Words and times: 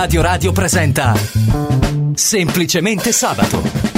Radio 0.00 0.22
Radio 0.22 0.52
presenta 0.52 1.12
Semplicemente 2.14 3.12
Sabato. 3.12 3.89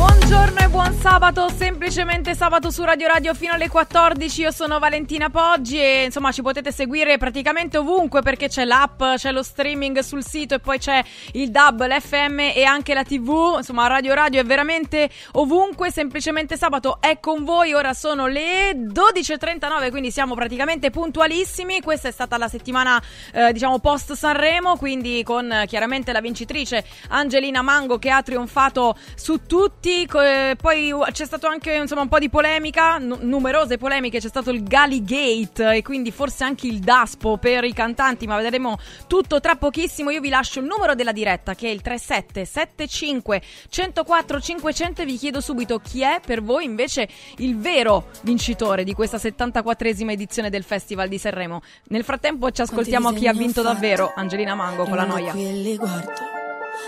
Buongiorno 0.00 0.60
e 0.60 0.68
buon 0.68 0.94
sabato, 0.94 1.50
semplicemente 1.50 2.34
sabato 2.34 2.70
su 2.70 2.82
Radio 2.84 3.06
Radio 3.06 3.34
fino 3.34 3.52
alle 3.52 3.68
14. 3.68 4.40
Io 4.40 4.50
sono 4.50 4.78
Valentina 4.78 5.28
Poggi 5.28 5.78
e 5.78 6.04
insomma 6.04 6.32
ci 6.32 6.40
potete 6.40 6.72
seguire 6.72 7.18
praticamente 7.18 7.76
ovunque 7.76 8.22
perché 8.22 8.48
c'è 8.48 8.64
l'app, 8.64 9.02
c'è 9.16 9.30
lo 9.30 9.42
streaming 9.42 9.98
sul 9.98 10.24
sito 10.24 10.54
e 10.54 10.58
poi 10.58 10.78
c'è 10.78 11.04
il 11.32 11.50
DAB, 11.50 11.84
l'FM 11.84 12.38
e 12.54 12.64
anche 12.64 12.94
la 12.94 13.04
TV. 13.04 13.56
Insomma, 13.58 13.88
Radio 13.88 14.14
Radio 14.14 14.40
è 14.40 14.44
veramente 14.44 15.10
ovunque, 15.32 15.90
semplicemente 15.90 16.56
sabato 16.56 16.96
è 17.02 17.20
con 17.20 17.44
voi. 17.44 17.74
Ora 17.74 17.92
sono 17.92 18.26
le 18.26 18.72
12:39, 18.72 19.90
quindi 19.90 20.10
siamo 20.10 20.32
praticamente 20.32 20.88
puntualissimi. 20.88 21.82
Questa 21.82 22.08
è 22.08 22.12
stata 22.12 22.38
la 22.38 22.48
settimana 22.48 23.02
eh, 23.34 23.52
diciamo 23.52 23.80
post 23.80 24.14
Sanremo, 24.14 24.78
quindi 24.78 25.22
con 25.24 25.52
eh, 25.52 25.66
chiaramente 25.66 26.10
la 26.12 26.22
vincitrice 26.22 26.86
Angelina 27.08 27.60
Mango 27.60 27.98
che 27.98 28.08
ha 28.08 28.22
trionfato 28.22 28.96
su 29.14 29.44
tutti 29.44 29.88
eh, 29.90 30.56
poi 30.60 30.92
c'è 31.10 31.24
stato 31.24 31.46
anche 31.46 31.74
insomma, 31.74 32.02
un 32.02 32.08
po' 32.08 32.18
di 32.18 32.28
polemica, 32.28 32.98
n- 32.98 33.18
numerose 33.22 33.76
polemiche, 33.76 34.20
c'è 34.20 34.28
stato 34.28 34.50
il 34.50 34.62
Galigate 34.62 35.76
e 35.76 35.82
quindi 35.82 36.10
forse 36.10 36.44
anche 36.44 36.66
il 36.66 36.78
Daspo 36.78 37.36
per 37.38 37.64
i 37.64 37.72
cantanti, 37.72 38.26
ma 38.26 38.36
vedremo 38.36 38.78
tutto 39.06 39.40
tra 39.40 39.56
pochissimo. 39.56 40.10
Io 40.10 40.20
vi 40.20 40.28
lascio 40.28 40.60
il 40.60 40.66
numero 40.66 40.94
della 40.94 41.12
diretta 41.12 41.54
che 41.54 41.68
è 41.68 41.70
il 41.70 41.80
3775 41.80 43.42
104 43.68 44.40
500 44.40 45.02
e 45.02 45.04
vi 45.04 45.16
chiedo 45.16 45.40
subito 45.40 45.78
chi 45.78 46.02
è 46.02 46.20
per 46.24 46.42
voi 46.42 46.64
invece 46.64 47.08
il 47.38 47.58
vero 47.58 48.08
vincitore 48.22 48.84
di 48.84 48.94
questa 48.94 49.16
74esima 49.16 50.10
edizione 50.10 50.50
del 50.50 50.62
Festival 50.62 51.08
di 51.08 51.18
Sanremo. 51.18 51.62
Nel 51.88 52.04
frattempo 52.04 52.50
ci 52.50 52.62
ascoltiamo 52.62 53.12
chi 53.12 53.26
ha 53.26 53.32
vinto 53.32 53.62
davvero, 53.62 54.12
Angelina 54.14 54.54
Mango 54.54 54.84
con 54.84 54.96
la 54.96 55.04
noia. 55.04 55.32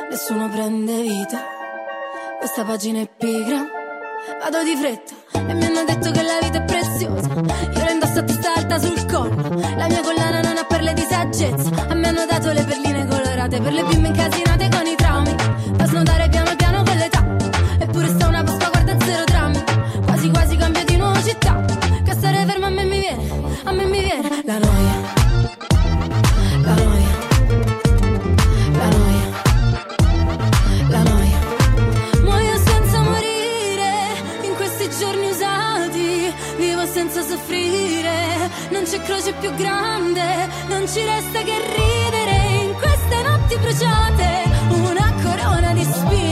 Nessuno 0.09 0.49
prende 0.49 1.03
vita 1.03 1.62
questa 2.43 2.65
pagina 2.65 2.99
è 2.99 3.09
pigra. 3.09 3.65
Vado 4.43 4.65
di 4.65 4.75
fretta 4.75 5.15
e 5.49 5.55
mi 5.55 5.65
hanno 5.65 5.85
detto 5.85 6.11
che 6.11 6.23
la 6.23 6.39
vita 6.43 6.59
è 6.59 6.65
preziosa. 6.65 7.29
Io 7.29 7.85
la 7.85 7.91
indosso 7.93 8.19
a 8.19 8.23
testa 8.25 8.55
alta 8.57 8.79
sul 8.81 9.07
collo. 9.07 9.61
La 9.77 9.87
mia 9.87 10.01
collana 10.01 10.41
non 10.41 10.57
ha 10.57 10.65
perle 10.65 10.93
di 10.93 11.07
saggezza. 11.09 11.71
A 11.89 11.95
me 11.95 12.09
hanno 12.09 12.27
dato 12.27 12.51
le 12.51 12.65
perline 12.65 13.07
colorate 13.07 13.61
per 13.61 13.73
le 13.73 13.85
bimbe 13.85 14.09
incasinate 14.09 14.69
con 14.71 14.87
i 14.87 14.97
traumi. 14.97 15.35
Da 15.71 15.87
snodare 15.87 16.29
piano 16.31 16.57
piano 16.57 16.83
con 16.83 16.97
l'età. 16.97 17.25
Eppure 17.79 18.09
sta 18.09 18.27
una 18.27 18.43
Pasqua, 18.43 18.71
guarda 18.71 19.05
zero 19.05 19.25
drammi. 19.25 19.65
Quasi 20.05 20.31
quasi 20.31 20.57
cambio 20.57 20.85
di 20.85 20.97
nuovo 20.97 21.23
città. 21.23 21.65
Che 22.05 22.13
stare 22.13 22.45
fermo 22.45 22.67
a 22.67 22.71
me 22.71 22.83
mi 22.83 22.99
viene, 22.99 23.31
a 23.63 23.71
me 23.71 23.85
mi 23.85 24.01
viene 24.01 24.43
la 24.45 24.59
noia. 24.59 24.92
Non 38.71 38.85
c'è 38.85 39.01
croce 39.03 39.33
più 39.35 39.53
grande, 39.55 40.49
non 40.69 40.89
ci 40.89 41.05
resta 41.05 41.43
che 41.43 41.57
ridere 41.77 42.65
in 42.65 42.73
queste 42.73 43.23
notti 43.23 43.57
bruciate, 43.59 44.51
una 44.71 45.13
corona 45.23 45.73
di 45.73 45.85
spine, 45.85 46.32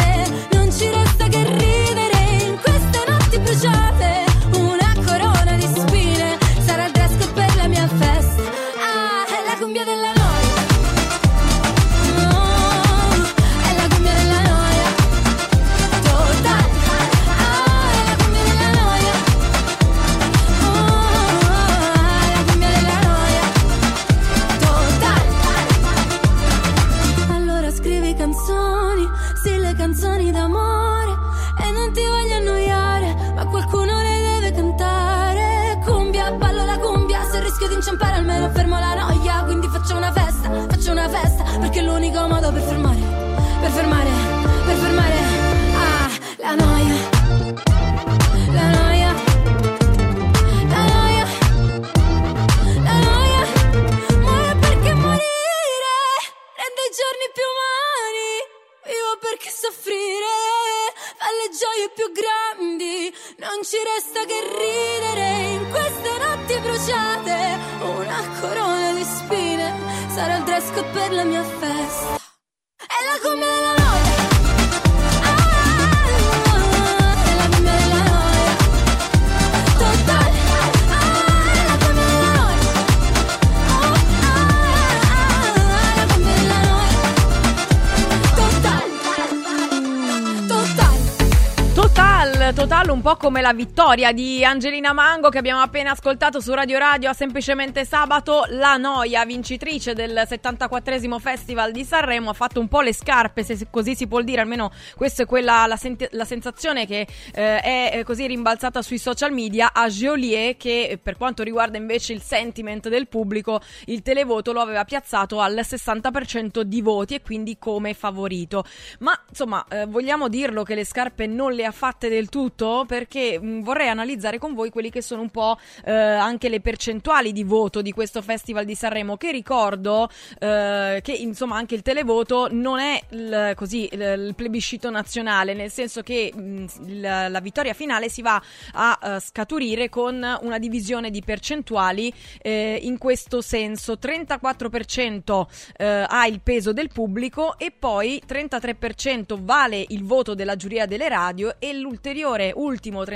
come 93.31 93.41
la 93.41 93.53
vittoria 93.53 94.11
di 94.11 94.43
Angelina 94.43 94.91
Mango 94.91 95.29
che 95.29 95.37
abbiamo 95.37 95.61
appena 95.61 95.91
ascoltato 95.91 96.41
su 96.41 96.53
Radio 96.53 96.77
Radio 96.77 97.09
a 97.09 97.13
semplicemente 97.13 97.85
sabato. 97.85 98.43
La 98.49 98.75
Noia, 98.75 99.23
vincitrice 99.23 99.93
del 99.93 100.23
74 100.27 101.17
Festival 101.17 101.71
di 101.71 101.85
Sanremo, 101.85 102.31
ha 102.31 102.33
fatto 102.33 102.59
un 102.59 102.67
po' 102.67 102.81
le 102.81 102.93
scarpe, 102.93 103.43
se 103.43 103.67
così 103.69 103.95
si 103.95 104.07
può 104.07 104.19
dire, 104.21 104.41
almeno 104.41 104.69
questa 104.97 105.23
è 105.23 105.25
quella 105.25 105.65
la, 105.65 105.77
sen- 105.77 105.95
la 106.09 106.25
sensazione 106.25 106.85
che 106.85 107.07
eh, 107.33 107.61
è 107.61 107.91
eh, 107.93 108.03
così 108.03 108.27
rimbalzata 108.27 108.81
sui 108.81 108.97
social 108.97 109.31
media 109.31 109.71
a 109.71 109.87
Geolier 109.87 110.57
che 110.57 110.99
per 111.01 111.15
quanto 111.15 111.41
riguarda 111.41 111.77
invece 111.77 112.11
il 112.11 112.21
sentiment 112.21 112.89
del 112.89 113.07
pubblico, 113.07 113.61
il 113.85 114.01
televoto 114.01 114.51
lo 114.51 114.59
aveva 114.59 114.83
piazzato 114.83 115.39
al 115.39 115.55
60% 115.55 116.63
di 116.63 116.81
voti 116.81 117.15
e 117.15 117.21
quindi 117.21 117.57
come 117.57 117.93
favorito. 117.93 118.65
Ma 118.99 119.17
insomma, 119.29 119.65
eh, 119.69 119.85
vogliamo 119.85 120.27
dirlo 120.27 120.63
che 120.63 120.75
le 120.75 120.83
scarpe 120.83 121.27
non 121.27 121.53
le 121.53 121.63
ha 121.63 121.71
fatte 121.71 122.09
del 122.09 122.27
tutto 122.27 122.39
soprattutto 122.41 122.85
perché 123.21 123.39
mh, 123.39 123.61
vorrei 123.61 123.89
analizzare 123.89 124.39
con 124.39 124.53
voi 124.53 124.69
quelli 124.69 124.89
che 124.89 125.01
sono 125.01 125.21
un 125.21 125.29
po' 125.29 125.57
eh, 125.85 125.91
anche 125.91 126.49
le 126.49 126.59
percentuali 126.59 127.31
di 127.31 127.43
voto 127.43 127.81
di 127.81 127.91
questo 127.91 128.21
Festival 128.21 128.65
di 128.65 128.75
Sanremo, 128.75 129.17
che 129.17 129.31
ricordo 129.31 130.09
eh, 130.39 130.99
che 131.03 131.11
insomma 131.11 131.57
anche 131.57 131.75
il 131.75 131.81
televoto 131.81 132.47
non 132.51 132.79
è 132.79 132.99
il, 133.09 133.53
così 133.55 133.89
il, 133.91 134.01
il 134.01 134.35
plebiscito 134.35 134.89
nazionale, 134.89 135.53
nel 135.53 135.71
senso 135.71 136.01
che 136.01 136.31
mh, 136.33 136.99
la, 136.99 137.27
la 137.27 137.39
vittoria 137.39 137.73
finale 137.73 138.09
si 138.09 138.21
va 138.21 138.41
a 138.73 138.99
uh, 139.01 139.19
scaturire 139.19 139.89
con 139.89 140.15
una 140.41 140.57
divisione 140.57 141.11
di 141.11 141.21
percentuali 141.21 142.11
eh, 142.41 142.79
in 142.81 142.97
questo 142.97 143.41
senso. 143.41 143.97
34% 144.01 145.45
eh, 145.77 146.05
ha 146.07 146.25
il 146.27 146.39
peso 146.41 146.73
del 146.73 146.89
pubblico 146.91 147.57
e 147.57 147.71
poi 147.71 148.21
33% 148.27 149.37
vale 149.39 149.83
il 149.89 150.03
voto 150.03 150.33
della 150.33 150.55
giuria 150.55 150.85
delle 150.85 151.09
radio 151.09 151.55
e 151.59 151.73
l'ulteriore 151.73 152.51
ultimo 152.55 153.03
33%, 153.03 153.10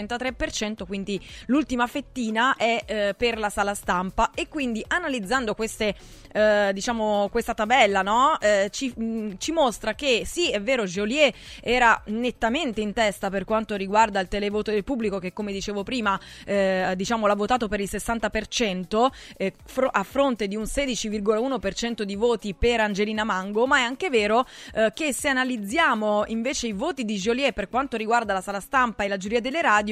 quindi 0.86 1.19
l'ultima 1.47 1.88
fettina 1.88 2.56
è 2.56 2.83
eh, 2.86 3.15
per 3.18 3.38
la 3.38 3.50
sala 3.50 3.74
stampa 3.74 4.31
e 4.33 4.47
quindi 4.47 4.83
analizzando 4.88 5.53
queste 5.53 5.95
eh, 6.36 6.71
diciamo 6.74 7.30
questa 7.31 7.53
tabella 7.53 8.01
no? 8.01 8.38
Eh, 8.39 8.68
ci, 8.71 8.94
mh, 8.95 9.03
mm, 9.03 9.31
ci, 9.38 9.51
mostra 9.51 9.95
che 9.95 10.24
sì 10.25 10.51
è 10.51 10.62
vero 10.62 10.83
Joliet 10.83 11.33
era 11.62 12.01
nettamente 12.07 12.81
in 12.81 12.92
testa 12.92 13.30
per 13.30 13.45
quanto 13.45 13.75
riguarda 13.75 14.19
il 14.19 14.27
televoto 14.27 14.71
del 14.71 14.83
pubblico 14.83 15.19
che 15.19 15.31
come 15.31 15.53
dicevo 15.53 15.83
prima 15.83 16.19
eh, 16.45 16.94
diciamo 16.95 17.25
l'ha 17.25 17.36
votato 17.36 17.69
per 17.69 17.80
il 17.80 17.89
60% 17.89 19.07
eh, 19.38 19.53
fr- 19.63 19.89
a 19.89 20.03
fronte 20.03 20.48
di 20.48 20.57
un 20.57 20.63
16,1% 20.63 22.01
di 22.01 22.15
voti 22.15 22.53
per 22.53 22.81
Angelina 22.81 23.24
Mango 23.24 23.65
ma 23.65 23.77
è 23.77 23.83
anche 23.83 24.09
vero 24.09 24.45
eh, 24.74 24.91
che 24.94 25.13
se 25.13 25.30
analizziamo 25.30 26.25
invece 26.27 26.68
i 26.68 26.74
voti 26.74 27.06
di 27.06 27.15
Joliet 27.15 27.53
per 27.53 27.69
quanto 27.69 27.95
riguarda 27.95 28.33
la 28.33 28.41
sala 28.41 28.59
stampa 28.59 29.03
e 29.03 29.07
la 29.07 29.18
giuria 29.18 29.39
delle 29.39 29.62
radio 29.62 29.85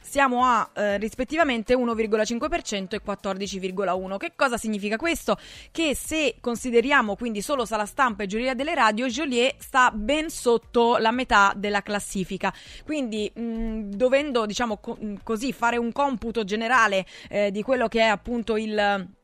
siamo 0.00 0.44
a 0.44 0.68
rispettivamente 0.98 1.74
1,5% 1.74 2.94
e 2.94 3.02
14,1%. 3.04 4.16
Che 4.16 4.32
cosa 4.34 4.56
significa 4.56 4.96
questo? 4.96 5.36
Che 5.70 5.94
se 5.94 6.36
consideriamo 6.40 7.16
quindi 7.16 7.42
solo 7.42 7.64
sala 7.64 7.86
stampa 7.86 8.22
e 8.22 8.26
giuria 8.26 8.54
delle 8.54 8.74
radio, 8.74 9.06
Joliet 9.06 9.56
sta 9.58 9.90
ben 9.90 10.30
sotto 10.30 10.96
la 10.98 11.10
metà 11.10 11.52
della 11.56 11.82
classifica. 11.82 12.52
Quindi 12.84 13.30
mh, 13.34 13.90
dovendo, 13.90 14.46
diciamo 14.46 14.78
co- 14.78 14.98
così, 15.22 15.52
fare 15.52 15.76
un 15.76 15.92
computo 15.92 16.44
generale 16.44 17.04
eh, 17.28 17.50
di 17.50 17.62
quello 17.62 17.88
che 17.88 18.00
è 18.00 18.06
appunto 18.06 18.56
il 18.56 19.14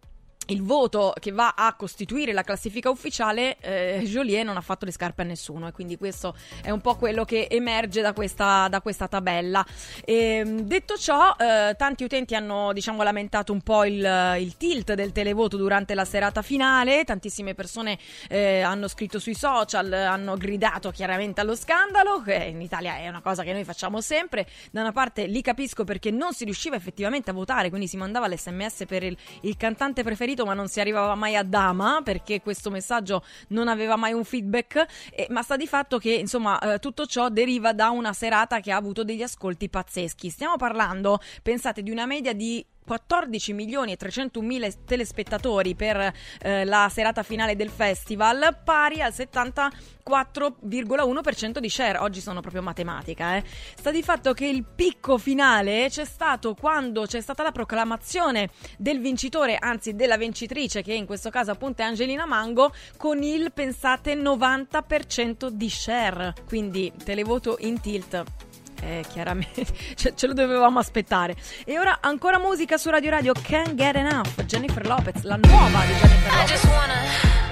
il 0.46 0.62
voto 0.62 1.14
che 1.18 1.30
va 1.30 1.54
a 1.56 1.74
costituire 1.74 2.32
la 2.32 2.42
classifica 2.42 2.90
ufficiale, 2.90 3.56
eh, 3.60 4.02
Joliet 4.04 4.44
non 4.44 4.56
ha 4.56 4.60
fatto 4.60 4.84
le 4.84 4.92
scarpe 4.92 5.22
a 5.22 5.24
nessuno 5.24 5.68
e 5.68 5.72
quindi 5.72 5.96
questo 5.96 6.34
è 6.62 6.70
un 6.70 6.80
po' 6.80 6.96
quello 6.96 7.24
che 7.24 7.46
emerge 7.50 8.00
da 8.00 8.12
questa, 8.12 8.68
da 8.68 8.80
questa 8.80 9.08
tabella. 9.08 9.64
E, 10.04 10.14
ehm, 10.14 10.60
detto 10.62 10.96
ciò, 10.96 11.34
eh, 11.38 11.74
tanti 11.76 12.04
utenti 12.04 12.34
hanno 12.34 12.72
diciamo, 12.72 13.02
lamentato 13.02 13.52
un 13.52 13.60
po' 13.60 13.84
il, 13.84 14.36
il, 14.38 14.56
tilt 14.56 14.94
del 14.94 15.12
televoto 15.12 15.56
durante 15.56 15.94
la 15.94 16.04
serata 16.04 16.42
finale, 16.42 17.04
tantissime 17.04 17.54
persone 17.54 17.98
eh, 18.28 18.60
hanno 18.60 18.88
scritto 18.88 19.18
sui 19.18 19.34
social, 19.34 19.92
hanno 19.92 20.36
gridato 20.36 20.90
chiaramente 20.90 21.40
allo 21.40 21.54
scandalo, 21.54 22.22
che 22.22 22.34
in 22.34 22.60
Italia 22.60 22.96
è 22.96 23.08
una 23.08 23.20
cosa 23.20 23.42
che 23.42 23.52
noi 23.52 23.64
facciamo 23.64 24.00
sempre. 24.00 24.46
Da 24.70 24.80
una 24.80 24.92
parte 24.92 25.26
li 25.26 25.42
capisco 25.42 25.84
perché 25.84 26.10
non 26.10 26.32
si 26.32 26.44
riusciva 26.44 26.76
effettivamente 26.76 27.30
a 27.30 27.32
votare, 27.32 27.68
quindi 27.68 27.86
si 27.86 27.96
mandava 27.96 28.28
l'SMS 28.28 28.84
per 28.86 29.02
il, 29.02 29.16
il 29.42 29.56
cantante 29.56 30.02
preferito 30.02 30.31
preferito, 30.32 30.44
ma 30.44 30.54
non 30.54 30.68
si 30.68 30.80
arrivava 30.80 31.14
mai 31.14 31.36
a 31.36 31.42
Dama 31.42 32.00
perché 32.02 32.40
questo 32.40 32.70
messaggio 32.70 33.22
non 33.48 33.68
aveva 33.68 33.96
mai 33.96 34.12
un 34.12 34.24
feedback. 34.24 34.86
Eh, 35.10 35.26
ma 35.30 35.42
sta 35.42 35.56
di 35.56 35.66
fatto 35.66 35.98
che 35.98 36.12
insomma 36.12 36.58
eh, 36.58 36.78
tutto 36.78 37.06
ciò 37.06 37.28
deriva 37.28 37.72
da 37.72 37.90
una 37.90 38.12
serata 38.12 38.60
che 38.60 38.72
ha 38.72 38.76
avuto 38.76 39.04
degli 39.04 39.22
ascolti 39.22 39.68
pazzeschi. 39.68 40.30
Stiamo 40.30 40.56
parlando, 40.56 41.20
pensate, 41.42 41.82
di 41.82 41.90
una 41.90 42.06
media 42.06 42.32
di 42.32 42.64
14 42.84 43.52
milioni 43.52 43.92
e 43.92 43.96
301 43.96 44.46
mila 44.46 44.68
telespettatori 44.84 45.74
per 45.74 46.12
eh, 46.40 46.64
la 46.64 46.88
serata 46.90 47.22
finale 47.22 47.54
del 47.56 47.70
festival, 47.70 48.58
pari 48.64 49.00
al 49.00 49.12
74,1% 49.12 51.58
di 51.58 51.68
share. 51.68 51.98
Oggi 51.98 52.20
sono 52.20 52.40
proprio 52.40 52.62
matematica, 52.62 53.36
eh. 53.36 53.44
Sta 53.76 53.90
di 53.90 54.02
fatto 54.02 54.32
che 54.32 54.46
il 54.46 54.64
picco 54.64 55.18
finale 55.18 55.88
c'è 55.88 56.04
stato 56.04 56.54
quando 56.54 57.06
c'è 57.06 57.20
stata 57.20 57.42
la 57.42 57.50
proclamazione 57.52 58.50
del 58.78 59.00
vincitore, 59.00 59.56
anzi 59.56 59.94
della 59.94 60.16
vincitrice, 60.16 60.82
che 60.82 60.94
in 60.94 61.06
questo 61.06 61.30
caso 61.30 61.52
appunto 61.52 61.82
è 61.82 61.84
Angelina 61.84 62.26
Mango, 62.26 62.72
con 62.96 63.22
il 63.22 63.52
pensate 63.52 64.14
90% 64.14 65.48
di 65.48 65.70
share. 65.70 66.34
Quindi 66.46 66.92
televoto 67.04 67.56
in 67.60 67.80
tilt 67.80 68.50
eh, 68.82 69.04
chiaramente 69.08 69.64
ce, 69.94 70.14
ce, 70.14 70.26
lo 70.26 70.32
dovevamo 70.32 70.78
aspettare. 70.78 71.36
E 71.64 71.78
ora 71.78 71.98
ancora 72.00 72.38
musica 72.38 72.76
su 72.76 72.90
Radio 72.90 73.10
Radio, 73.10 73.32
Can't 73.32 73.74
Get 73.74 73.96
Enough, 73.96 74.44
Jennifer 74.44 74.84
Lopez, 74.86 75.22
la 75.22 75.38
nuova 75.40 75.80
di 75.84 75.92
Jennifer 75.94 76.32
Lopez. 76.32 77.51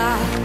ya. 0.00 0.39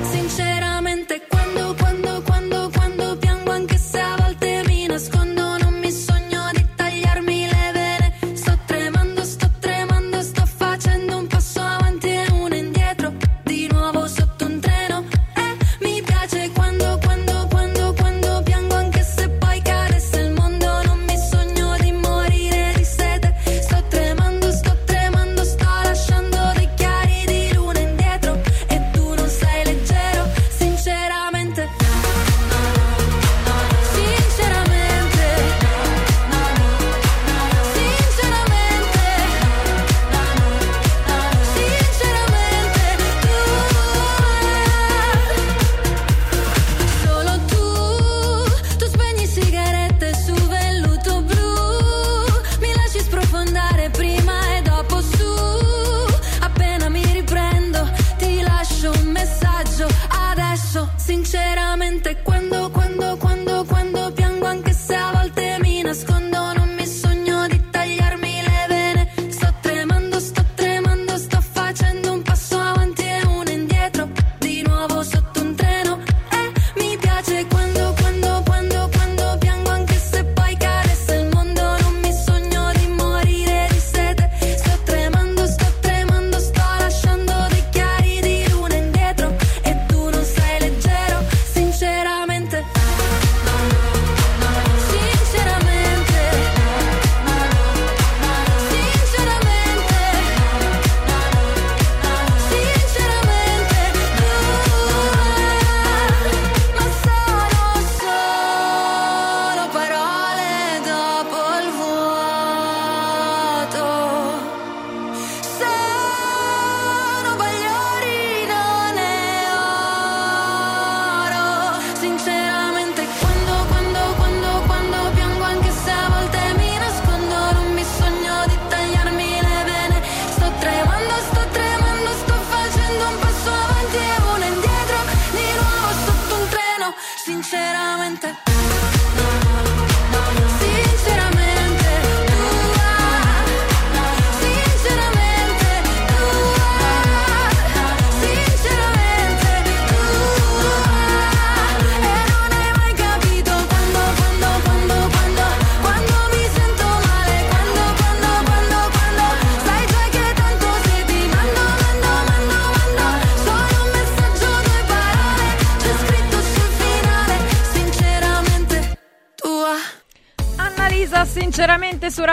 Volte 66.03 66.44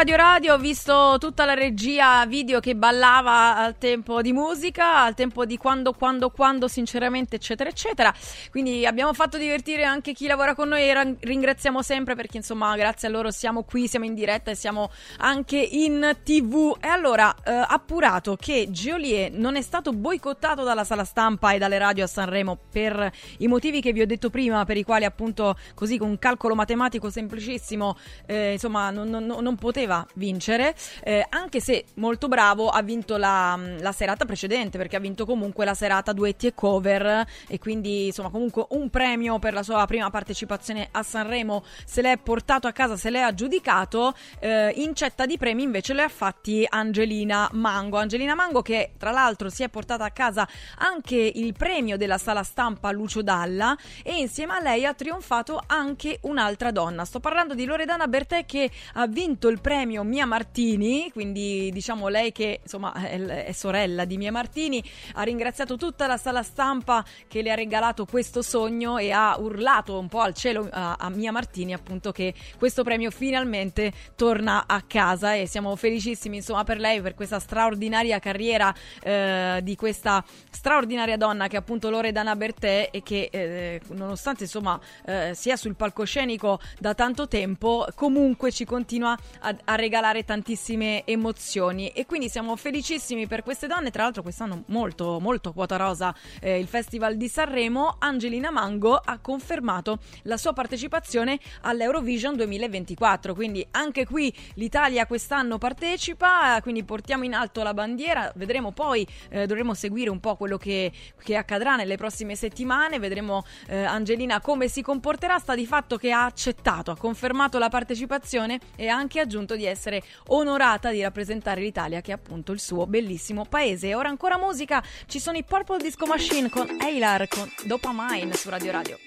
Radio 0.03 0.17
Radio 0.17 0.55
ho 0.55 0.59
visto 0.59 1.17
tutta 1.21 1.45
la 1.45 1.55
regia 1.55 2.27
video 2.27 2.59
che 2.59 2.75
ballava 2.75 3.57
al 3.57 3.79
tempo 3.79 4.21
di 4.21 4.33
musica, 4.33 5.01
al 5.01 5.15
tempo 5.15 5.45
di 5.45 5.57
quando, 5.57 5.93
quando, 5.93 6.31
quando, 6.31 6.67
sinceramente, 6.67 7.37
eccetera, 7.37 7.71
eccetera. 7.71 8.13
Quindi 8.51 8.85
abbiamo 8.85 9.13
fatto 9.13 9.39
divertire 9.39 9.85
anche 9.85 10.13
chi 10.13 10.27
lavora 10.27 10.57
con 10.57 10.71
noi 10.71 10.89
e 10.89 10.93
ra- 10.93 11.15
ringraziamo 11.21 11.83
sempre 11.83 12.17
perché 12.17 12.39
insomma 12.39 12.75
grazie 12.75 13.07
a 13.07 13.13
loro 13.13 13.31
siamo 13.31 13.63
qui, 13.63 13.87
siamo 13.87 14.05
in 14.05 14.15
diretta 14.15 14.51
e 14.51 14.57
siamo 14.57 14.91
anche 15.19 15.59
in 15.59 16.17
tv. 16.25 16.77
E 16.81 16.89
allora, 16.89 17.33
eh, 17.45 17.53
appurato 17.53 18.35
che 18.35 18.67
Geolier 18.71 19.31
non 19.31 19.55
è 19.55 19.63
stato 19.63 19.93
boicottato 19.93 20.65
dalla 20.65 20.83
sala 20.83 21.05
stampa 21.05 21.53
e 21.53 21.59
dalle 21.59 21.79
radio 21.79 22.03
a 22.03 22.09
Sanremo 22.09 22.59
per 22.73 23.09
i 23.39 23.47
motivi 23.47 23.81
che 23.81 23.93
vi 23.93 24.01
ho 24.01 24.07
detto 24.07 24.31
prima, 24.31 24.65
per 24.65 24.77
i 24.77 24.83
quali 24.83 25.05
appunto 25.05 25.57
così 25.77 25.97
con 25.97 26.09
un 26.09 26.19
calcolo 26.19 26.57
matematico 26.57 27.09
semplicissimo 27.09 27.97
eh, 28.27 28.55
insomma 28.55 28.91
non, 28.91 29.09
non- 29.09 29.27
non 29.27 29.55
poteva 29.55 29.91
vincere, 30.15 30.75
eh, 31.03 31.25
anche 31.29 31.61
se 31.61 31.85
molto 31.95 32.29
bravo 32.29 32.69
ha 32.69 32.83
vinto 32.83 33.17
la, 33.17 33.59
la 33.79 33.93
serata 33.93 34.25
precedente 34.25 34.79
perché 34.79 34.97
ha 34.97 35.01
vinto 35.01 35.27
comunque 35.27 35.65
la 35.65 35.75
serata 35.75 36.13
duetti 36.13 36.47
e 36.47 36.55
cover 36.55 37.27
e 37.49 37.59
quindi 37.59 38.07
insomma 38.07 38.31
comunque 38.31 38.67
un 38.71 38.89
premio 38.91 39.39
per 39.39 39.53
la 39.53 39.63
sua 39.63 39.85
prima 39.87 40.11
partecipazione 40.11 40.89
a 40.91 41.03
Sanremo 41.03 41.65
se 41.85 42.03
l'è 42.03 42.17
portato 42.19 42.67
a 42.67 42.73
casa, 42.73 42.97
se 42.97 43.11
l'è 43.11 43.21
aggiudicato, 43.21 44.15
eh, 44.41 44.73
in 44.77 44.95
cetta 44.95 45.27
di 45.27 45.37
premi 45.37 45.63
invece 45.63 45.95
le 45.95 46.03
ha 46.03 46.09
fatti 46.09 46.67
Angelina 46.69 47.49
Mango. 47.53 47.99
Angelina 47.99 48.35
Mango 48.35 48.63
che 48.63 48.93
tra 48.97 49.11
l'altro 49.11 49.49
si 49.49 49.63
è 49.63 49.69
portata 49.69 50.05
a 50.05 50.11
casa 50.11 50.47
anche 50.79 51.17
il 51.17 51.53
premio 51.53 51.97
della 51.97 52.19
sala 52.19 52.43
stampa 52.43 52.91
Lucio 52.91 53.23
Dalla 53.23 53.77
e 54.03 54.17
insieme 54.17 54.55
a 54.55 54.61
lei 54.61 54.87
ha 54.87 54.95
trionfato 54.95 55.63
anche 55.67 56.19
un'altra 56.23 56.71
donna. 56.71 57.05
Sto 57.05 57.21
parlando 57.21 57.55
di 57.55 57.65
Loredana 57.65 58.07
Bertè 58.07 58.45
che 58.47 58.71
ha 58.95 59.07
vinto 59.07 59.49
il 59.49 59.61
premio 59.61 59.82
Mia 59.85 60.27
Martini, 60.27 61.11
quindi 61.13 61.71
diciamo 61.73 62.09
lei 62.09 62.33
che 62.33 62.61
insomma 62.63 62.93
è, 62.93 63.19
è 63.21 63.53
sorella 63.53 64.05
di 64.05 64.17
Mia 64.17 64.33
Martini, 64.33 64.83
ha 65.15 65.23
ringraziato 65.23 65.77
tutta 65.77 66.07
la 66.07 66.17
sala 66.17 66.43
stampa 66.43 67.05
che 67.29 67.43
le 67.43 67.51
ha 67.51 67.55
regalato 67.55 68.05
questo 68.05 68.43
sogno 68.43 68.99
e 68.99 69.11
ha 69.11 69.37
urlato 69.39 69.99
un 69.99 70.09
po' 70.09 70.21
al 70.21 70.35
cielo 70.35 70.69
a, 70.71 70.97
a 70.99 71.09
Mia 71.11 71.33
Martini 71.33 71.73
appunto 71.73 72.13
che 72.13 72.35
questo 72.59 72.83
premio 72.83 73.11
finalmente 73.11 73.93
torna 74.17 74.65
a 74.67 74.83
casa 74.83 75.35
e 75.35 75.47
siamo 75.47 75.75
felicissimi 75.77 76.37
insomma 76.37 76.65
per 76.65 76.79
lei, 76.79 77.01
per 77.01 77.15
questa 77.15 77.39
straordinaria 77.39 78.19
carriera 78.19 78.75
eh, 79.03 79.61
di 79.63 79.77
questa 79.77 80.25
straordinaria 80.51 81.17
donna 81.17 81.49
che 81.49 81.57
è 81.57 81.59
appunto 81.59 81.91
Loredana 81.91 82.37
Bertè 82.37 82.89
e 82.91 83.03
che 83.03 83.29
eh, 83.31 83.81
nonostante 83.89 84.45
insomma 84.45 84.79
eh, 85.05 85.33
sia 85.35 85.57
sul 85.57 85.75
palcoscenico 85.75 86.61
da 86.79 86.95
tanto 86.95 87.29
tempo 87.29 87.87
comunque 87.95 88.51
ci 88.53 88.65
continua 88.65 89.17
a, 89.41 89.57
a, 89.65 89.72
regalare 89.75 90.25
tantissime 90.25 91.05
emozioni. 91.05 91.89
E 91.89 92.07
quindi 92.07 92.29
siamo 92.29 92.57
felicissimi 92.57 93.27
per 93.27 93.43
queste 93.43 93.67
donne. 93.67 93.91
Tra 93.91 94.05
l'altro 94.05 94.23
quest'anno 94.23 94.65
molto 94.67 95.19
molto 95.21 95.53
quota 95.53 95.77
rosa 95.77 96.15
eh, 96.41 96.59
il 96.59 96.67
Festival 96.67 97.17
di 97.17 97.29
Sanremo. 97.29 97.97
Angelina 97.99 98.51
Mango 98.51 98.95
ha 98.95 99.19
confermato 99.19 99.99
la 100.23 100.37
sua 100.37 100.53
partecipazione 100.53 101.39
all'Eurovision 101.63 102.37
2024 102.37 103.35
quindi 103.35 103.67
anche 103.73 104.07
qui 104.07 104.33
l'Italia 104.55 105.07
quest'anno 105.07 105.59
partecipa. 105.59 106.59
Quindi 106.63 106.85
portiamo 106.85 107.25
in 107.25 107.35
alto 107.35 107.63
la 107.63 107.75
bandiera. 107.75 108.31
Vedremo 108.35 108.73
poi 108.73 109.07
eh, 109.31 109.47
dovremo 109.47 109.75
seguire 109.75 110.11
un 110.11 110.21
po' 110.21 110.37
quello 110.37 110.57
che, 110.57 110.93
che, 111.23 111.37
accadrà 111.37 111.77
nelle 111.77 111.97
prossime 111.97 112.37
settimane. 112.37 112.99
Vedremo 112.99 113.45
eh, 113.67 113.83
Angelina 113.83 114.41
come 114.41 114.69
si 114.69 114.83
comporterà. 114.83 115.39
Sta 115.39 115.55
di 115.55 115.67
fatto 115.67 115.97
che 115.97 116.13
ha 116.13 116.25
accettato 116.25 116.91
ha 116.91 116.97
confermato 116.97 117.59
la 117.59 117.69
partecipazione 117.69 118.61
e 118.77 118.89
ha 118.89 118.97
anche 118.97 119.21
aggiunto 119.21 119.52
di 119.57 119.67
essere 119.67 120.03
onorata 120.29 120.91
di 120.91 121.03
rappresentare 121.03 121.61
l'Italia 121.61 122.01
che 122.01 122.13
è 122.13 122.15
appunto 122.15 122.53
il 122.53 122.61
suo 122.61 122.87
bellissimo 122.87 123.45
paese. 123.45 123.89
E 123.89 123.95
ora 123.95 124.09
ancora 124.09 124.39
musica. 124.39 124.83
Ci 125.07 125.19
sono 125.19 125.37
i 125.37 125.45
Purple 125.45 125.79
Disco 125.79 126.07
Machine 126.07 126.49
con 126.49 126.79
Eilar 126.81 127.29
con 127.29 127.51
Dopamine 127.65 128.35
su 128.35 128.49
Radio 128.49 128.73
Radio. 128.73 128.99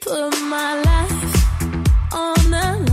Put 0.00 0.40
my 0.42 0.80
life 0.82 1.32
on 2.12 2.50
the 2.50 2.91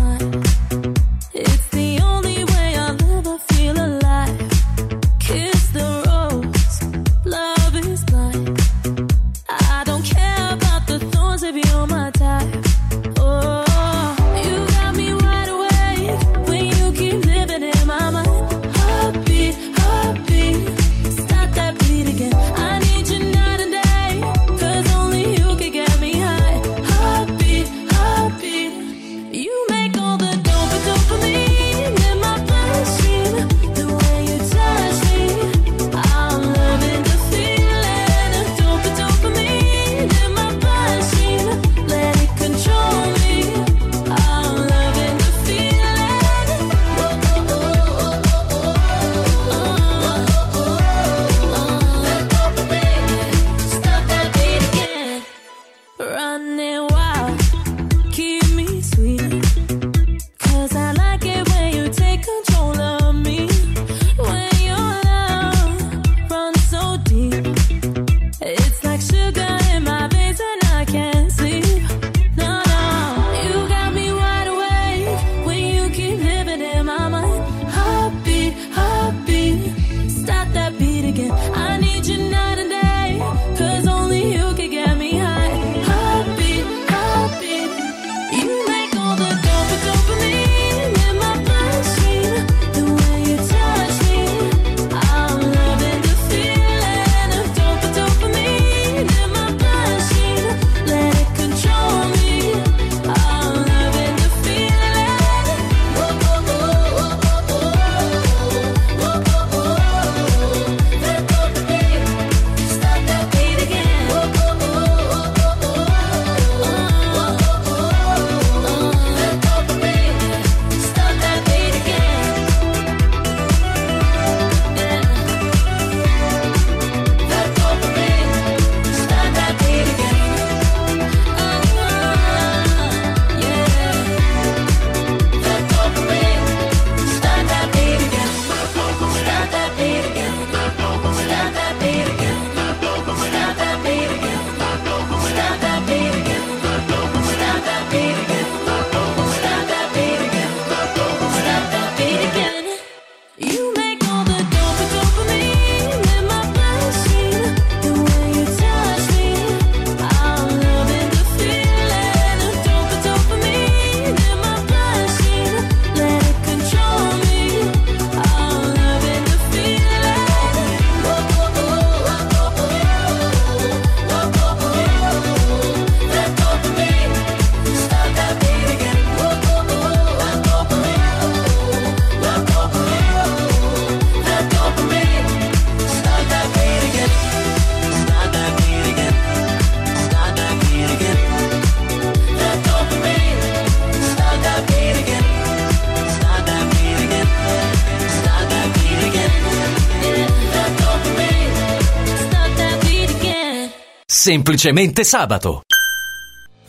Semplicemente 204.21 205.05
sabato. 205.05 205.61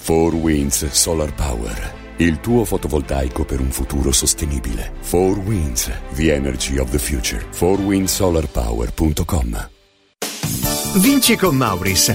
4 0.06 0.36
Winds 0.36 0.88
Solar 0.92 1.34
Power. 1.34 1.94
Il 2.18 2.38
tuo 2.38 2.64
fotovoltaico 2.64 3.44
per 3.44 3.58
un 3.58 3.72
futuro 3.72 4.12
sostenibile. 4.12 4.92
4 5.10 5.40
Winds, 5.40 5.90
the 6.14 6.32
energy 6.32 6.78
of 6.78 6.90
the 6.90 6.98
future. 6.98 7.44
4windsolarpower.com 7.50 9.68
Vinci 10.94 11.34
con 11.34 11.56
Mauris. 11.56 12.14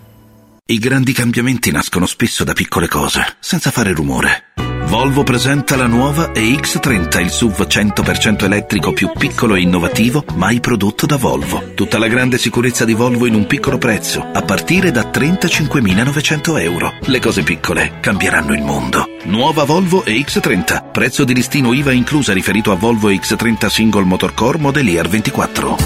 I 0.71 0.79
grandi 0.79 1.11
cambiamenti 1.11 1.69
nascono 1.69 2.05
spesso 2.05 2.45
da 2.45 2.53
piccole 2.53 2.87
cose, 2.87 3.35
senza 3.41 3.71
fare 3.71 3.91
rumore. 3.91 4.53
Volvo 4.85 5.23
presenta 5.23 5.75
la 5.75 5.85
nuova 5.85 6.31
EX30, 6.31 7.19
il 7.19 7.29
SUV 7.29 7.63
100% 7.63 8.45
elettrico 8.45 8.93
più 8.93 9.11
piccolo 9.11 9.55
e 9.55 9.59
innovativo 9.59 10.23
mai 10.35 10.61
prodotto 10.61 11.05
da 11.05 11.17
Volvo. 11.17 11.73
Tutta 11.75 11.97
la 11.97 12.07
grande 12.07 12.37
sicurezza 12.37 12.85
di 12.85 12.93
Volvo 12.93 13.25
in 13.25 13.33
un 13.33 13.47
piccolo 13.47 13.77
prezzo, 13.77 14.25
a 14.31 14.41
partire 14.43 14.91
da 14.91 15.11
35.900 15.11 16.61
euro. 16.61 16.93
Le 17.01 17.19
cose 17.19 17.43
piccole 17.43 17.99
cambieranno 17.99 18.53
il 18.53 18.61
mondo. 18.61 19.09
Nuova 19.25 19.65
Volvo 19.65 20.05
EX30, 20.05 20.89
prezzo 20.89 21.25
di 21.25 21.33
listino 21.33 21.73
IVA 21.73 21.91
inclusa 21.91 22.31
riferito 22.31 22.71
a 22.71 22.75
Volvo 22.75 23.09
EX30 23.09 23.67
Single 23.67 24.05
Motor 24.05 24.33
Core 24.33 24.57
Modelier 24.57 25.09
24. 25.09 25.77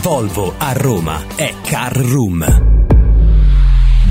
Volvo 0.00 0.54
a 0.56 0.72
Roma 0.72 1.22
è 1.36 1.52
Car 1.62 1.94
Room. 1.96 2.83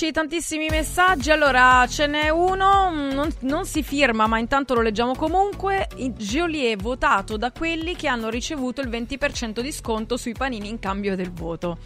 Arrivarci 0.00 0.12
tantissimi 0.12 0.68
messaggi. 0.68 1.30
Allora, 1.30 1.86
ce 1.86 2.06
n'è 2.06 2.30
uno, 2.30 2.90
mm, 2.90 3.10
non, 3.10 3.28
non 3.40 3.66
si 3.66 3.82
firma, 3.82 4.26
ma 4.26 4.38
intanto 4.38 4.74
lo 4.74 4.80
leggiamo 4.80 5.14
comunque. 5.14 5.88
Geolier 6.16 6.76
votato 6.76 7.36
da 7.36 7.52
quelli 7.52 7.94
che 7.94 8.08
hanno 8.08 8.30
ricevuto 8.30 8.80
il 8.80 8.88
20% 8.88 9.60
di 9.60 9.72
sconto 9.72 10.16
sui 10.16 10.32
panini 10.32 10.68
in 10.68 10.78
cambio 10.78 11.14
del 11.16 11.30
voto. 11.30 11.78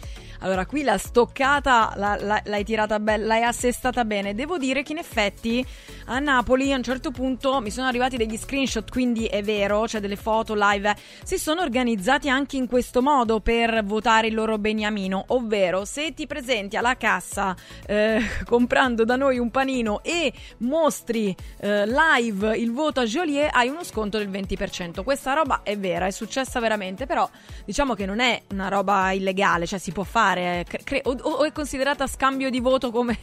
Allora, 0.45 0.67
qui 0.67 0.83
la 0.83 0.99
stoccata 0.99 1.93
la- 1.95 2.17
la- 2.21 2.41
l'hai 2.45 2.63
tirata 2.63 2.99
bene, 2.99 3.23
l'hai 3.25 3.41
assestata 3.41 4.05
bene. 4.05 4.35
Devo 4.35 4.59
dire 4.59 4.83
che 4.83 4.91
in 4.91 4.99
effetti 4.99 5.65
a 6.05 6.19
Napoli 6.19 6.71
a 6.71 6.75
un 6.77 6.83
certo 6.83 7.09
punto 7.09 7.59
mi 7.61 7.71
sono 7.71 7.87
arrivati 7.87 8.15
degli 8.15 8.37
screenshot, 8.37 8.87
quindi 8.91 9.25
è 9.25 9.41
vero, 9.41 9.85
c'è 9.85 9.99
delle 9.99 10.15
foto 10.15 10.53
live. 10.55 10.95
Si 11.23 11.39
sono 11.39 11.61
organizzati 11.61 12.29
anche 12.29 12.57
in 12.57 12.67
questo 12.67 13.01
modo 13.01 13.39
per 13.39 13.83
votare 13.83 14.27
il 14.27 14.35
loro 14.35 14.59
beniamino, 14.59 15.25
ovvero 15.29 15.83
se 15.83 16.13
ti 16.13 16.27
presenti 16.27 16.77
alla 16.77 16.95
cassa 16.95 17.55
eh, 17.87 18.21
comprando 18.45 19.03
da 19.03 19.15
noi 19.15 19.39
un 19.39 19.49
panino 19.49 20.03
e 20.03 20.31
mostri 20.59 21.35
eh, 21.59 21.87
live 21.87 22.55
il 22.55 22.71
voto 22.71 22.99
a 22.99 23.05
Joliet, 23.05 23.49
hai 23.51 23.69
uno 23.69 23.83
sconto 23.83 24.19
del 24.19 24.29
20%. 24.29 25.03
Questa 25.03 25.33
roba 25.33 25.61
è 25.63 25.75
vera, 25.75 26.05
è 26.05 26.11
successa 26.11 26.59
veramente, 26.59 27.07
però 27.07 27.27
diciamo 27.65 27.95
che 27.95 28.05
non 28.05 28.19
è 28.19 28.43
una 28.51 28.67
roba 28.67 29.11
illegale, 29.11 29.65
cioè 29.65 29.79
si 29.79 29.91
può 29.91 30.03
fare, 30.03 30.33
eh, 30.37 30.65
cre- 30.67 30.83
cre- 30.83 31.01
o, 31.05 31.11
o 31.11 31.43
è 31.43 31.51
considerata 31.51 32.07
scambio 32.07 32.49
di 32.49 32.59
voto 32.59 32.91
come, 32.91 33.17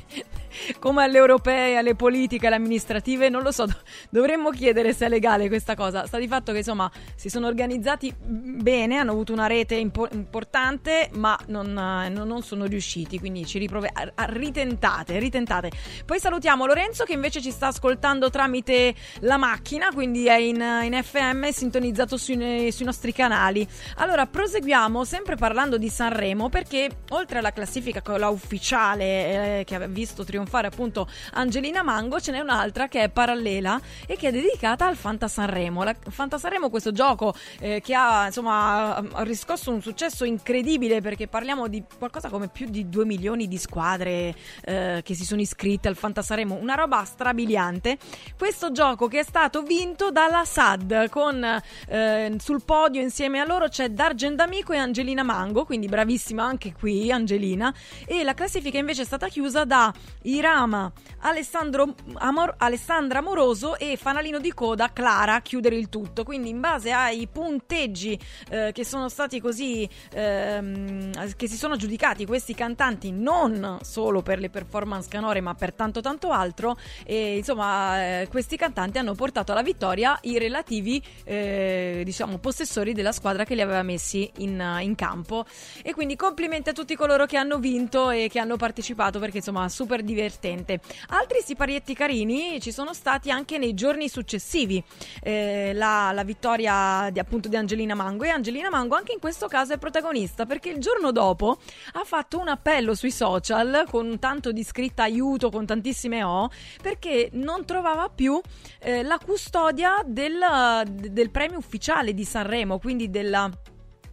come 0.78 1.02
alle 1.04 1.18
europee, 1.18 1.76
alle 1.76 1.94
politiche, 1.94 2.46
alle 2.46 2.56
amministrative, 2.56 3.28
non 3.28 3.42
lo 3.42 3.50
so, 3.52 3.66
do- 3.66 3.76
dovremmo 4.10 4.50
chiedere 4.50 4.92
se 4.92 5.06
è 5.06 5.08
legale 5.08 5.48
questa 5.48 5.74
cosa. 5.74 6.06
Sta 6.06 6.18
di 6.18 6.28
fatto 6.28 6.52
che 6.52 6.58
insomma 6.58 6.90
si 7.14 7.28
sono 7.28 7.46
organizzati 7.46 8.14
bene, 8.18 8.96
hanno 8.98 9.12
avuto 9.12 9.32
una 9.32 9.46
rete 9.46 9.74
impo- 9.74 10.08
importante, 10.12 11.10
ma 11.14 11.38
non, 11.46 11.68
eh, 11.68 12.08
non- 12.08 12.28
non 12.28 12.42
sono 12.42 12.66
riusciti, 12.66 13.18
quindi 13.18 13.46
ci 13.46 13.58
riprove- 13.58 13.90
a- 13.92 14.12
a- 14.14 14.24
ritentate, 14.26 15.18
ritentate. 15.18 15.70
Poi 16.04 16.18
salutiamo 16.20 16.66
Lorenzo 16.66 17.04
che 17.04 17.12
invece 17.12 17.40
ci 17.40 17.50
sta 17.50 17.68
ascoltando 17.68 18.30
tramite 18.30 18.94
la 19.20 19.36
macchina, 19.36 19.88
quindi 19.92 20.26
è 20.26 20.36
in, 20.36 20.56
in 20.82 20.98
FM 21.02 21.48
sintonizzato 21.50 22.16
sui, 22.16 22.70
sui 22.72 22.84
nostri 22.84 23.12
canali. 23.12 23.66
Allora, 23.96 24.26
proseguiamo 24.26 25.04
sempre 25.04 25.36
parlando 25.36 25.78
di 25.78 25.88
Sanremo 25.88 26.48
perché 26.48 26.88
oltre 27.10 27.38
alla 27.38 27.52
classifica, 27.52 28.02
quella 28.02 28.28
ufficiale 28.28 29.60
eh, 29.60 29.64
che 29.64 29.74
ha 29.74 29.86
visto 29.86 30.24
trionfare 30.24 30.41
appunto 30.66 31.08
Angelina 31.32 31.82
Mango, 31.82 32.20
ce 32.20 32.32
n'è 32.32 32.40
un'altra 32.40 32.88
che 32.88 33.02
è 33.02 33.08
parallela 33.08 33.80
e 34.06 34.16
che 34.16 34.28
è 34.28 34.32
dedicata 34.32 34.86
al 34.86 34.96
Fanta 34.96 35.28
Sanremo. 35.28 35.82
La 35.82 35.94
Fanta 36.08 36.38
Sanremo, 36.38 36.70
questo 36.70 36.92
gioco 36.92 37.34
eh, 37.60 37.80
che 37.80 37.94
ha 37.94 38.26
insomma 38.26 39.02
riscosso 39.18 39.70
un 39.70 39.80
successo 39.80 40.24
incredibile 40.24 41.00
perché 41.00 41.28
parliamo 41.28 41.68
di 41.68 41.82
qualcosa 41.98 42.28
come 42.28 42.48
più 42.48 42.66
di 42.68 42.88
2 42.88 43.04
milioni 43.04 43.48
di 43.48 43.58
squadre 43.58 44.34
eh, 44.64 45.00
che 45.04 45.14
si 45.14 45.24
sono 45.24 45.40
iscritte 45.40 45.88
al 45.88 45.96
Fanta 45.96 46.22
Sanremo, 46.22 46.54
una 46.54 46.74
roba 46.74 47.04
strabiliante. 47.04 47.98
Questo 48.36 48.72
gioco 48.72 49.08
che 49.08 49.20
è 49.20 49.24
stato 49.24 49.62
vinto 49.62 50.10
dalla 50.10 50.44
SAD 50.44 51.08
con 51.08 51.44
eh, 51.88 52.36
sul 52.38 52.62
podio 52.62 53.00
insieme 53.00 53.40
a 53.40 53.44
loro 53.44 53.68
c'è 53.68 53.90
Dargen 53.90 54.36
D'Amico 54.36 54.72
e 54.72 54.78
Angelina 54.78 55.22
Mango, 55.22 55.64
quindi 55.64 55.86
bravissima 55.86 56.44
anche 56.44 56.72
qui 56.72 57.10
Angelina 57.10 57.72
e 58.06 58.22
la 58.24 58.34
classifica 58.34 58.78
invece 58.78 59.02
è 59.02 59.04
stata 59.04 59.28
chiusa 59.28 59.64
da 59.64 59.92
Irama, 60.32 60.90
Alessandro 61.20 61.94
Amor- 62.14 62.54
Alessandra 62.58 63.20
Moroso 63.20 63.78
e 63.78 63.96
fanalino 63.96 64.38
di 64.38 64.52
coda 64.52 64.92
Clara 64.92 65.34
a 65.34 65.42
chiudere 65.42 65.76
il 65.76 65.88
tutto. 65.88 66.24
Quindi 66.24 66.48
in 66.48 66.60
base 66.60 66.90
ai 66.90 67.28
punteggi 67.30 68.18
eh, 68.48 68.70
che 68.72 68.84
sono 68.84 69.08
stati 69.08 69.40
così 69.40 69.88
ehm, 70.12 71.34
che 71.36 71.48
si 71.48 71.56
sono 71.56 71.76
giudicati 71.76 72.24
questi 72.24 72.54
cantanti 72.54 73.12
non 73.12 73.78
solo 73.82 74.22
per 74.22 74.38
le 74.38 74.48
performance 74.48 75.08
canore 75.08 75.40
ma 75.40 75.54
per 75.54 75.72
tanto 75.74 76.00
tanto 76.00 76.30
altro 76.30 76.76
e 77.04 77.36
insomma 77.38 78.20
eh, 78.20 78.28
questi 78.28 78.56
cantanti 78.56 78.98
hanno 78.98 79.14
portato 79.14 79.52
alla 79.52 79.62
vittoria 79.62 80.18
i 80.22 80.38
relativi 80.38 81.02
eh, 81.24 82.02
diciamo 82.04 82.38
possessori 82.38 82.92
della 82.92 83.12
squadra 83.12 83.44
che 83.44 83.54
li 83.54 83.60
aveva 83.60 83.82
messi 83.82 84.30
in, 84.38 84.78
in 84.80 84.94
campo 84.94 85.44
e 85.82 85.92
quindi 85.94 86.16
complimenti 86.16 86.70
a 86.70 86.72
tutti 86.72 86.96
coloro 86.96 87.26
che 87.26 87.36
hanno 87.36 87.58
vinto 87.58 88.10
e 88.10 88.28
che 88.28 88.38
hanno 88.38 88.56
partecipato 88.56 89.18
perché 89.18 89.38
insomma 89.38 89.68
super 89.68 90.02
divertenti 90.02 90.21
divertente. 90.22 90.80
Altri 91.08 91.40
siparietti 91.42 91.94
carini 91.94 92.60
ci 92.60 92.70
sono 92.70 92.94
stati 92.94 93.30
anche 93.30 93.58
nei 93.58 93.74
giorni 93.74 94.08
successivi. 94.08 94.82
Eh, 95.22 95.72
la, 95.74 96.12
la 96.12 96.22
vittoria 96.24 97.08
di, 97.10 97.18
appunto 97.18 97.48
di 97.48 97.56
Angelina 97.56 97.94
Mango 97.94 98.24
e 98.24 98.28
Angelina 98.28 98.70
Mango 98.70 98.94
anche 98.94 99.12
in 99.12 99.18
questo 99.18 99.48
caso 99.48 99.72
è 99.72 99.78
protagonista 99.78 100.46
perché 100.46 100.70
il 100.70 100.78
giorno 100.78 101.10
dopo 101.10 101.58
ha 101.92 102.04
fatto 102.04 102.38
un 102.38 102.48
appello 102.48 102.94
sui 102.94 103.10
social 103.10 103.86
con 103.90 104.18
tanto 104.18 104.52
di 104.52 104.62
scritta 104.62 105.02
aiuto, 105.02 105.50
con 105.50 105.66
tantissime 105.66 106.22
O, 106.22 106.50
perché 106.80 107.30
non 107.32 107.64
trovava 107.64 108.08
più 108.08 108.40
eh, 108.80 109.02
la 109.02 109.18
custodia 109.18 110.02
del, 110.06 110.38
del 110.86 111.30
premio 111.30 111.58
ufficiale 111.58 112.14
di 112.14 112.24
Sanremo, 112.24 112.78
quindi 112.78 113.10
della 113.10 113.50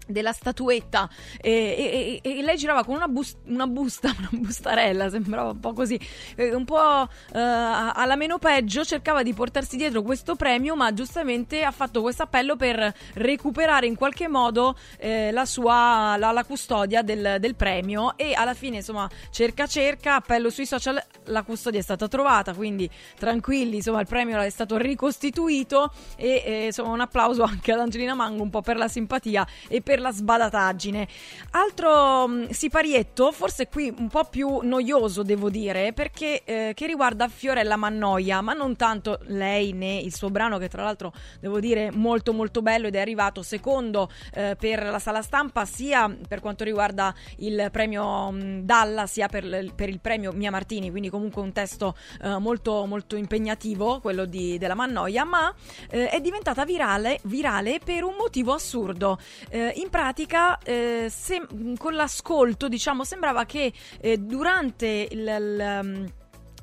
della 0.09 0.33
statuetta. 0.33 1.09
E, 1.39 2.19
e- 2.23 2.37
e 2.37 2.41
lei 2.41 2.57
girava 2.57 2.83
con 2.83 2.95
una, 2.95 3.07
bus- 3.07 3.37
una 3.45 3.67
busta, 3.67 4.13
una 4.17 4.29
bustarella, 4.33 5.09
sembrava 5.09 5.51
un 5.51 5.59
po' 5.59 5.73
così, 5.73 5.99
un 6.37 6.65
po' 6.65 7.07
eh, 7.33 7.39
alla 7.39 8.15
meno 8.15 8.39
peggio, 8.39 8.83
cercava 8.83 9.23
di 9.23 9.33
portarsi 9.33 9.77
dietro 9.77 10.01
questo 10.01 10.35
premio, 10.35 10.75
ma 10.75 10.93
giustamente 10.93 11.63
ha 11.63 11.71
fatto 11.71 12.01
questo 12.01 12.23
appello 12.23 12.55
per 12.55 12.93
recuperare 13.13 13.87
in 13.87 13.95
qualche 13.95 14.27
modo 14.27 14.75
eh, 14.97 15.31
la 15.31 15.45
sua 15.45 16.15
la, 16.17 16.31
la 16.31 16.43
custodia 16.43 17.01
del, 17.01 17.37
del 17.39 17.55
premio. 17.55 18.17
E 18.17 18.33
alla 18.33 18.53
fine 18.53 18.77
insomma 18.77 19.09
cerca 19.29 19.67
cerca, 19.67 20.15
appello 20.15 20.49
sui 20.49 20.65
social, 20.65 21.01
la 21.25 21.43
custodia 21.43 21.79
è 21.79 21.83
stata 21.83 22.07
trovata, 22.07 22.53
quindi 22.53 22.89
tranquilli, 23.17 23.77
insomma 23.77 24.01
il 24.01 24.07
premio 24.07 24.39
è 24.39 24.49
stato 24.49 24.77
ricostituito. 24.77 25.91
E 26.15 26.43
eh, 26.45 26.65
insomma 26.65 26.89
un 26.93 27.01
applauso 27.01 27.43
anche 27.43 27.71
ad 27.71 27.79
Angelina 27.79 28.13
Mango 28.13 28.43
un 28.43 28.49
po' 28.49 28.61
per 28.61 28.77
la 28.77 28.87
simpatia 28.87 29.45
e 29.67 29.81
per 29.81 29.98
la 29.99 30.11
sbadataggine. 30.11 31.07
Altro 31.51 32.27
mh, 32.27 32.49
siparietto, 32.49 33.31
forse 33.31 33.67
qui 33.67 33.93
un 33.97 34.07
po' 34.07 34.25
più 34.25 34.59
noioso 34.63 35.23
devo 35.23 35.49
dire, 35.49 35.93
perché 35.93 36.43
eh, 36.43 36.71
che 36.75 36.87
riguarda 36.87 37.27
Fiorella 37.27 37.75
Mannoia, 37.75 38.41
ma 38.41 38.53
non 38.53 38.75
tanto 38.75 39.19
lei 39.27 39.73
né 39.73 39.97
il 39.99 40.13
suo 40.15 40.29
brano 40.29 40.57
che 40.57 40.67
tra 40.67 40.83
l'altro 40.83 41.13
devo 41.39 41.59
dire 41.59 41.91
molto 41.91 42.33
molto 42.33 42.61
bello 42.61 42.87
ed 42.87 42.95
è 42.95 42.99
arrivato 42.99 43.41
secondo 43.41 44.09
eh, 44.33 44.55
per 44.57 44.83
la 44.83 44.99
sala 44.99 45.21
stampa 45.21 45.65
sia 45.65 46.13
per 46.27 46.39
quanto 46.39 46.63
riguarda 46.63 47.13
il 47.37 47.69
premio 47.71 48.31
mh, 48.31 48.61
Dalla 48.61 49.07
sia 49.07 49.27
per, 49.27 49.73
per 49.75 49.89
il 49.89 49.99
premio 49.99 50.31
Mia 50.31 50.51
Martini, 50.51 50.89
quindi 50.89 51.09
comunque 51.09 51.41
un 51.41 51.51
testo 51.51 51.95
eh, 52.21 52.37
molto 52.37 52.85
molto 52.85 53.15
impegnativo, 53.15 53.99
quello 53.99 54.25
di- 54.25 54.57
della 54.57 54.75
Mannoia, 54.75 55.23
ma 55.23 55.53
eh, 55.89 56.09
è 56.09 56.19
diventata 56.19 56.65
virale, 56.65 57.19
virale 57.23 57.79
per 57.83 58.03
un 58.03 58.15
motivo 58.17 58.53
assurdo. 58.53 59.19
Eh, 59.49 59.73
pratica, 59.89 60.57
eh, 60.59 61.07
se- 61.09 61.47
con 61.77 61.93
l'ascolto, 61.93 62.67
diciamo, 62.67 63.03
sembrava 63.03 63.45
che 63.45 63.71
eh, 63.99 64.17
durante 64.17 65.07
il- 65.11 65.17
il, 65.39 65.79
um, 65.83 66.07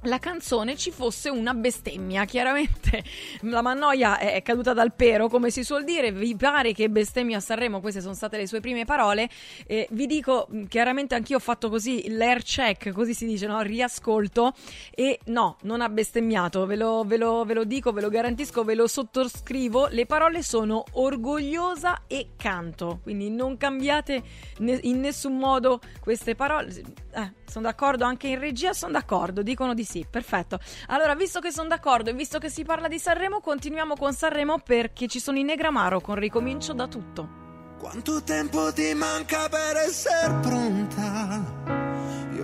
la 0.06 0.18
canzone 0.18 0.76
ci 0.76 0.90
fosse 0.90 1.28
una 1.28 1.54
bestemmia. 1.54 2.24
Chiaramente 2.24 3.02
la 3.42 3.62
Mannoia 3.62 4.18
è 4.18 4.40
caduta 4.42 4.72
dal 4.72 4.94
pero, 4.94 5.28
come 5.28 5.50
si 5.50 5.62
suol 5.64 5.84
dire. 5.84 6.12
Vi 6.12 6.36
pare 6.36 6.72
che 6.72 6.88
bestemmia 6.88 7.38
a 7.38 7.40
Sanremo? 7.40 7.80
Queste 7.80 8.00
sono 8.00 8.14
state 8.14 8.36
le 8.36 8.46
sue 8.46 8.60
prime 8.60 8.84
parole. 8.84 9.28
Eh, 9.66 9.86
vi 9.90 10.06
dico, 10.06 10.46
mh, 10.48 10.64
chiaramente 10.64 11.14
anch'io 11.14 11.36
ho 11.36 11.40
fatto 11.40 11.68
così 11.68 12.08
l'air 12.10 12.42
check, 12.42 12.90
così 12.92 13.14
si 13.14 13.26
dice, 13.26 13.46
no? 13.46 13.60
Riascolto. 13.60 14.52
E 14.90 15.18
no, 15.26 15.56
non 15.62 15.80
ha 15.80 15.88
bestemmiato. 15.88 16.66
Ve 16.66 16.76
lo, 16.76 17.04
ve 17.04 17.16
lo- 17.16 17.44
ve 17.44 17.54
lo 17.54 17.64
dico, 17.64 17.92
ve 17.92 18.00
lo 18.00 18.08
garantisco, 18.08 18.64
ve 18.64 18.74
lo 18.74 18.86
sottoscrivo. 18.86 19.88
Le 19.90 20.06
parole 20.06 20.42
sono 20.42 20.84
orgogliosa 20.92 22.02
e 22.06 22.28
canto. 22.36 23.00
Quindi 23.02 23.30
non 23.30 23.56
cambiate 23.56 24.22
ne- 24.58 24.80
in 24.82 25.00
nessun 25.00 25.36
modo 25.36 25.80
queste 26.00 26.34
parole. 26.34 26.68
Eh, 27.14 27.32
sono 27.46 27.66
d'accordo 27.66 28.04
anche 28.04 28.28
in 28.28 28.38
regia, 28.38 28.72
sono 28.72 28.92
d'accordo, 28.92 29.42
dicono 29.42 29.72
di 29.72 29.84
sì, 29.84 29.95
perfetto. 30.04 30.58
Allora, 30.88 31.14
visto 31.14 31.40
che 31.40 31.52
sono 31.52 31.68
d'accordo 31.68 32.10
e 32.10 32.14
visto 32.14 32.38
che 32.38 32.50
si 32.50 32.64
parla 32.64 32.88
di 32.88 32.98
Sanremo, 32.98 33.40
continuiamo 33.40 33.94
con 33.96 34.12
Sanremo 34.12 34.58
perché 34.58 35.06
ci 35.06 35.20
sono 35.20 35.38
i 35.38 35.44
Negramaro 35.44 36.00
con 36.00 36.16
Ricomincio 36.16 36.72
da 36.72 36.88
tutto. 36.88 37.44
Quanto 37.78 38.22
tempo 38.22 38.72
ti 38.72 38.92
manca 38.94 39.48
per 39.48 39.76
essere 39.76 40.34
pronta? 40.40 41.85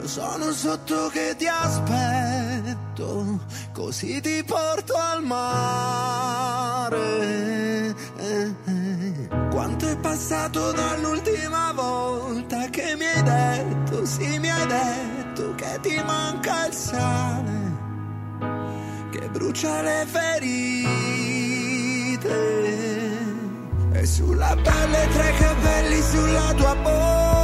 Sono 0.04 0.52
sotto 0.52 1.08
che 1.08 1.34
ti 1.38 1.46
aspetto, 1.46 3.38
così 3.72 4.20
ti 4.20 4.44
porto 4.44 4.94
al 4.94 5.22
mare. 5.24 6.20
Quanto 9.50 9.86
è 9.88 9.96
passato 9.96 10.72
dall'ultima 10.72 11.72
volta 11.72 12.68
che 12.68 12.94
mi 12.96 13.06
hai 13.06 13.22
detto, 13.22 14.04
sì 14.04 14.38
mi 14.38 14.50
hai 14.50 14.66
detto 14.66 15.54
che 15.54 15.78
ti 15.80 16.02
manca 16.04 16.66
il 16.66 16.74
sale, 16.74 17.72
che 19.10 19.28
brucia 19.30 19.82
le 19.82 20.06
ferite. 20.06 20.30
E 23.92 24.06
sulla 24.06 24.56
pelle 24.62 25.08
tre 25.12 25.32
capelli 25.38 26.02
sulla 26.02 26.52
tua 26.54 26.74
bocca 26.74 27.41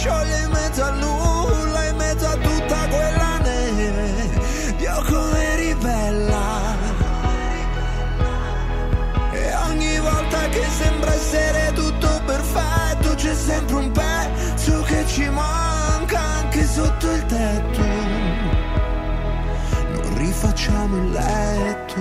scioglie 0.00 0.38
in 0.44 0.50
mezzo 0.50 0.82
al 0.82 0.96
nulla 0.96 1.84
In 1.84 1.96
mezzo 1.96 2.26
a 2.26 2.36
tutta 2.36 2.88
quella 2.88 3.38
neve. 3.42 4.74
Dio 4.78 5.04
come 5.06 5.52
eri 5.52 5.74
bella 5.74 6.74
E 9.32 9.54
ogni 9.68 9.98
volta 9.98 10.48
che 10.48 10.64
sembra 10.78 11.12
essere 11.12 11.72
tutto 11.74 12.22
perfetto 12.24 13.14
C'è 13.14 13.34
sempre 13.34 13.76
un 13.76 13.90
pezzo 13.90 14.82
che 14.82 15.04
ci 15.06 15.28
manca 15.28 16.18
anche 16.18 16.64
sotto 16.64 17.10
il 17.12 17.26
tetto. 17.26 17.82
Non 19.92 20.16
rifacciamo 20.16 20.96
il 20.96 21.10
letto. 21.10 22.00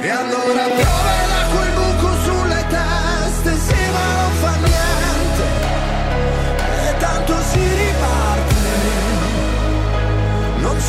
E 0.00 0.10
allora 0.10 0.64
piove 0.76 1.12
l'acqua 1.28 1.64
e 1.64 1.68
il 1.68 1.93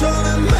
non 0.01 0.49
so 0.49 0.54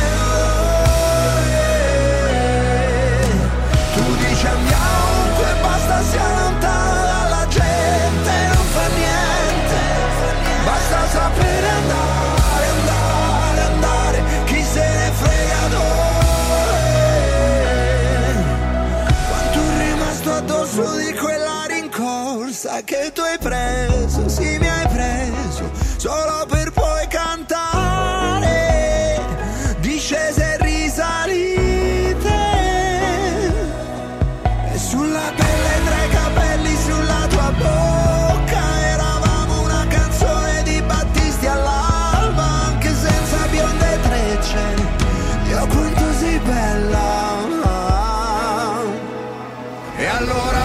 E 49.98 50.06
allora 50.08 50.65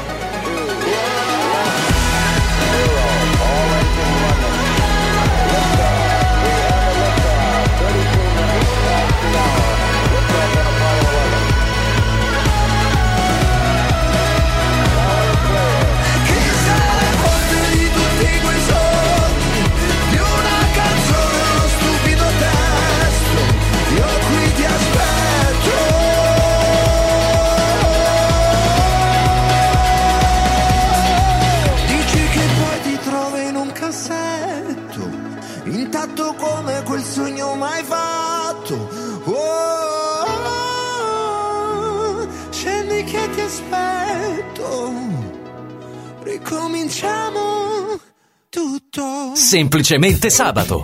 Ricominciamo 46.51 47.97
tutto. 48.49 49.31
Semplicemente 49.35 50.29
sabato. 50.29 50.83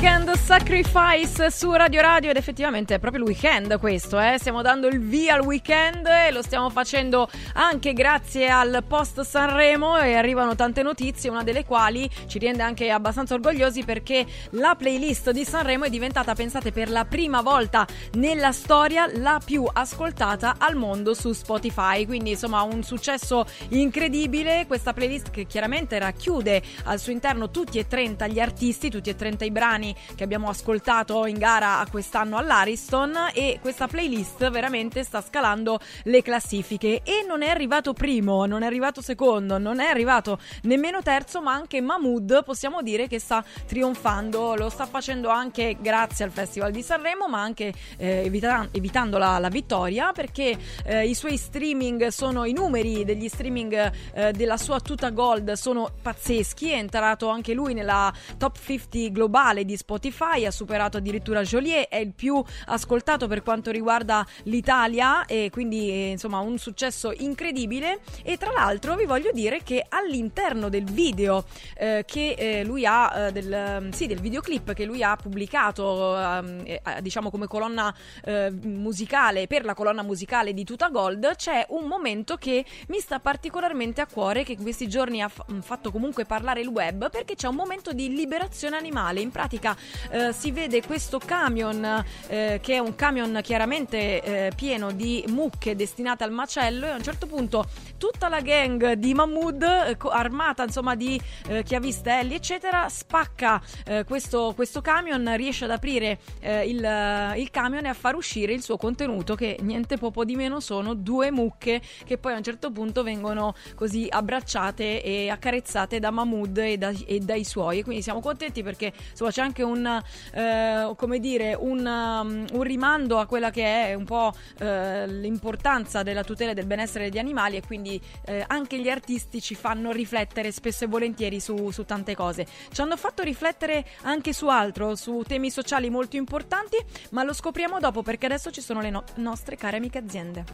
Weekend 0.00 0.32
Sacrifice 0.32 1.50
su 1.50 1.70
Radio 1.72 2.00
Radio 2.00 2.30
ed 2.30 2.36
effettivamente 2.36 2.94
è 2.94 2.98
proprio 2.98 3.22
il 3.22 3.28
weekend 3.28 3.78
questo, 3.78 4.18
eh? 4.18 4.36
stiamo 4.38 4.62
dando 4.62 4.88
il 4.88 4.98
via 4.98 5.34
al 5.34 5.42
weekend 5.42 6.06
e 6.06 6.32
lo 6.32 6.40
stiamo 6.40 6.70
facendo 6.70 7.28
anche 7.52 7.92
grazie 7.92 8.48
al 8.48 8.82
post 8.88 9.20
Sanremo 9.20 9.98
e 9.98 10.14
arrivano 10.14 10.54
tante 10.54 10.82
notizie, 10.82 11.28
una 11.28 11.42
delle 11.42 11.66
quali 11.66 12.08
ci 12.28 12.38
rende 12.38 12.62
anche 12.62 12.90
abbastanza 12.90 13.34
orgogliosi 13.34 13.84
perché 13.84 14.24
la 14.52 14.74
playlist 14.74 15.32
di 15.32 15.44
Sanremo 15.44 15.84
è 15.84 15.90
diventata, 15.90 16.34
pensate, 16.34 16.72
per 16.72 16.88
la 16.88 17.04
prima 17.04 17.42
volta 17.42 17.86
nella 18.14 18.52
storia 18.52 19.06
la 19.18 19.38
più 19.44 19.68
ascoltata 19.70 20.54
al 20.56 20.76
mondo 20.76 21.12
su 21.12 21.32
Spotify, 21.32 22.06
quindi 22.06 22.30
insomma 22.30 22.62
un 22.62 22.82
successo 22.82 23.44
incredibile, 23.68 24.64
questa 24.66 24.94
playlist 24.94 25.30
che 25.30 25.44
chiaramente 25.44 25.98
racchiude 25.98 26.62
al 26.84 26.98
suo 26.98 27.12
interno 27.12 27.50
tutti 27.50 27.78
e 27.78 27.86
30 27.86 28.28
gli 28.28 28.40
artisti, 28.40 28.88
tutti 28.88 29.10
e 29.10 29.14
30 29.14 29.44
i 29.44 29.50
brani 29.50 29.88
che 30.14 30.24
abbiamo 30.24 30.48
ascoltato 30.48 31.26
in 31.26 31.38
gara 31.38 31.84
quest'anno 31.90 32.36
all'Ariston 32.36 33.30
e 33.32 33.58
questa 33.60 33.86
playlist 33.86 34.50
veramente 34.50 35.02
sta 35.04 35.20
scalando 35.20 35.78
le 36.04 36.22
classifiche. 36.22 37.02
E 37.02 37.24
non 37.26 37.42
è 37.42 37.48
arrivato 37.48 37.92
primo, 37.92 38.46
non 38.46 38.62
è 38.62 38.66
arrivato 38.66 39.02
secondo, 39.02 39.58
non 39.58 39.80
è 39.80 39.86
arrivato 39.86 40.38
nemmeno 40.62 41.02
terzo, 41.02 41.40
ma 41.40 41.52
anche 41.52 41.80
Mahmood 41.80 42.44
possiamo 42.44 42.82
dire 42.82 43.08
che 43.08 43.18
sta 43.18 43.44
trionfando, 43.66 44.54
lo 44.54 44.68
sta 44.68 44.86
facendo 44.86 45.28
anche 45.28 45.76
grazie 45.80 46.24
al 46.24 46.30
Festival 46.30 46.72
di 46.72 46.82
Sanremo, 46.82 47.28
ma 47.28 47.40
anche 47.40 47.72
eh, 47.96 48.24
evita- 48.24 48.68
evitando 48.72 49.18
la, 49.18 49.38
la 49.38 49.48
vittoria 49.48 50.12
perché 50.12 50.56
eh, 50.84 51.06
i 51.06 51.14
suoi 51.14 51.36
streaming 51.36 52.08
sono 52.08 52.44
i 52.44 52.52
numeri 52.52 53.04
degli 53.04 53.28
streaming 53.28 53.92
eh, 54.12 54.32
della 54.32 54.56
sua 54.56 54.80
tuta 54.80 55.10
gold 55.10 55.52
sono 55.52 55.90
pazzeschi, 56.00 56.70
è 56.70 56.76
entrato 56.76 57.28
anche 57.28 57.52
lui 57.52 57.74
nella 57.74 58.12
top 58.36 58.58
50 58.58 59.10
globale 59.10 59.64
di 59.64 59.76
Spotify, 59.80 60.44
ha 60.44 60.50
superato 60.50 60.98
addirittura 60.98 61.42
Joliet, 61.42 61.88
è 61.88 61.96
il 61.96 62.12
più 62.12 62.42
ascoltato 62.66 63.26
per 63.26 63.42
quanto 63.42 63.70
riguarda 63.70 64.26
l'Italia 64.44 65.24
e 65.24 65.48
quindi 65.50 65.90
eh, 65.90 66.10
insomma 66.10 66.38
un 66.40 66.58
successo 66.58 67.12
incredibile. 67.16 68.00
E 68.22 68.36
tra 68.36 68.52
l'altro 68.52 68.94
vi 68.94 69.06
voglio 69.06 69.30
dire 69.32 69.62
che 69.62 69.84
all'interno 69.88 70.68
del 70.68 70.84
video 70.84 71.44
eh, 71.76 72.04
che 72.06 72.32
eh, 72.32 72.64
lui 72.64 72.84
ha 72.84 73.28
eh, 73.28 73.32
del, 73.32 73.88
sì, 73.92 74.06
del 74.06 74.20
videoclip 74.20 74.74
che 74.74 74.84
lui 74.84 75.02
ha 75.02 75.16
pubblicato 75.16 76.16
ehm, 76.16 76.62
eh, 76.64 76.82
diciamo 77.00 77.30
come 77.30 77.46
colonna 77.46 77.94
eh, 78.24 78.50
musicale 78.50 79.46
per 79.46 79.64
la 79.64 79.74
colonna 79.74 80.02
musicale 80.02 80.52
di 80.52 80.64
Tuta 80.64 80.88
Gold 80.88 81.36
c'è 81.36 81.64
un 81.70 81.86
momento 81.86 82.36
che 82.36 82.64
mi 82.88 82.98
sta 82.98 83.18
particolarmente 83.18 84.00
a 84.00 84.06
cuore 84.06 84.44
che 84.44 84.52
in 84.52 84.62
questi 84.62 84.88
giorni 84.88 85.22
ha 85.22 85.28
fa- 85.28 85.46
fatto 85.60 85.90
comunque 85.90 86.24
parlare 86.24 86.60
il 86.60 86.68
web 86.68 87.10
perché 87.10 87.34
c'è 87.34 87.48
un 87.48 87.54
momento 87.54 87.92
di 87.92 88.08
liberazione 88.14 88.76
animale. 88.76 89.20
In 89.20 89.30
pratica 89.30 89.69
eh, 90.10 90.32
si 90.32 90.50
vede 90.50 90.82
questo 90.82 91.18
camion 91.18 92.04
eh, 92.28 92.58
che 92.62 92.74
è 92.74 92.78
un 92.78 92.94
camion 92.94 93.40
chiaramente 93.42 94.22
eh, 94.22 94.52
pieno 94.54 94.92
di 94.92 95.24
mucche 95.28 95.76
destinate 95.76 96.24
al 96.24 96.32
macello 96.32 96.86
e 96.86 96.90
a 96.90 96.96
un 96.96 97.02
certo 97.02 97.26
punto 97.26 97.66
tutta 97.96 98.28
la 98.28 98.40
gang 98.40 98.92
di 98.92 99.14
Mahmood 99.14 99.62
eh, 99.62 99.96
armata 100.10 100.64
insomma 100.64 100.94
di 100.94 101.20
eh, 101.48 101.62
chiavistelli 101.62 102.34
eccetera 102.34 102.88
spacca 102.88 103.60
eh, 103.84 104.04
questo, 104.04 104.52
questo 104.54 104.80
camion 104.80 105.36
riesce 105.36 105.64
ad 105.64 105.70
aprire 105.70 106.18
il, 106.40 107.34
il 107.36 107.50
camion 107.50 107.84
e 107.84 107.88
a 107.88 107.94
far 107.94 108.14
uscire 108.14 108.52
il 108.52 108.62
suo 108.62 108.76
contenuto 108.76 109.34
che 109.34 109.58
niente 109.60 109.96
poco 109.96 110.24
di 110.24 110.36
meno 110.36 110.60
sono 110.60 110.94
due 110.94 111.30
mucche 111.30 111.80
che 112.04 112.18
poi 112.18 112.32
a 112.32 112.36
un 112.36 112.42
certo 112.42 112.70
punto 112.70 113.02
vengono 113.02 113.54
così 113.74 114.06
abbracciate 114.08 115.02
e 115.02 115.28
accarezzate 115.28 115.98
da 115.98 116.10
Mahmood 116.10 116.58
e, 116.58 116.78
da- 116.78 116.92
e 117.06 117.18
dai 117.20 117.44
suoi. 117.44 117.82
Quindi 117.82 118.02
siamo 118.02 118.20
contenti 118.20 118.62
perché 118.62 118.92
insomma 119.10 119.30
c'è 119.30 119.42
anche 119.42 119.59
un 119.62 120.02
eh, 120.32 120.92
come 120.96 121.18
dire 121.18 121.56
un, 121.58 121.78
um, 121.78 122.46
un 122.52 122.62
rimando 122.62 123.18
a 123.18 123.26
quella 123.26 123.50
che 123.50 123.88
è 123.88 123.94
un 123.94 124.04
po' 124.04 124.32
eh, 124.58 125.06
l'importanza 125.06 126.02
della 126.02 126.24
tutela 126.24 126.54
del 126.54 126.66
benessere 126.66 127.10
degli 127.10 127.18
animali 127.18 127.56
e 127.56 127.62
quindi 127.62 128.00
eh, 128.26 128.44
anche 128.46 128.78
gli 128.78 128.88
artisti 128.88 129.40
ci 129.40 129.54
fanno 129.54 129.92
riflettere 129.92 130.52
spesso 130.52 130.84
e 130.84 130.86
volentieri 130.86 131.40
su, 131.40 131.70
su 131.70 131.84
tante 131.84 132.14
cose. 132.14 132.46
Ci 132.70 132.80
hanno 132.80 132.96
fatto 132.96 133.22
riflettere 133.22 133.84
anche 134.02 134.32
su 134.32 134.48
altro, 134.48 134.94
su 134.96 135.22
temi 135.26 135.50
sociali 135.50 135.90
molto 135.90 136.16
importanti, 136.16 136.76
ma 137.10 137.22
lo 137.22 137.32
scopriamo 137.32 137.78
dopo 137.78 138.02
perché 138.02 138.26
adesso 138.26 138.50
ci 138.50 138.60
sono 138.60 138.80
le 138.80 138.90
no- 138.90 139.04
nostre 139.16 139.56
care 139.56 139.76
amiche 139.76 139.98
aziende. 139.98 140.44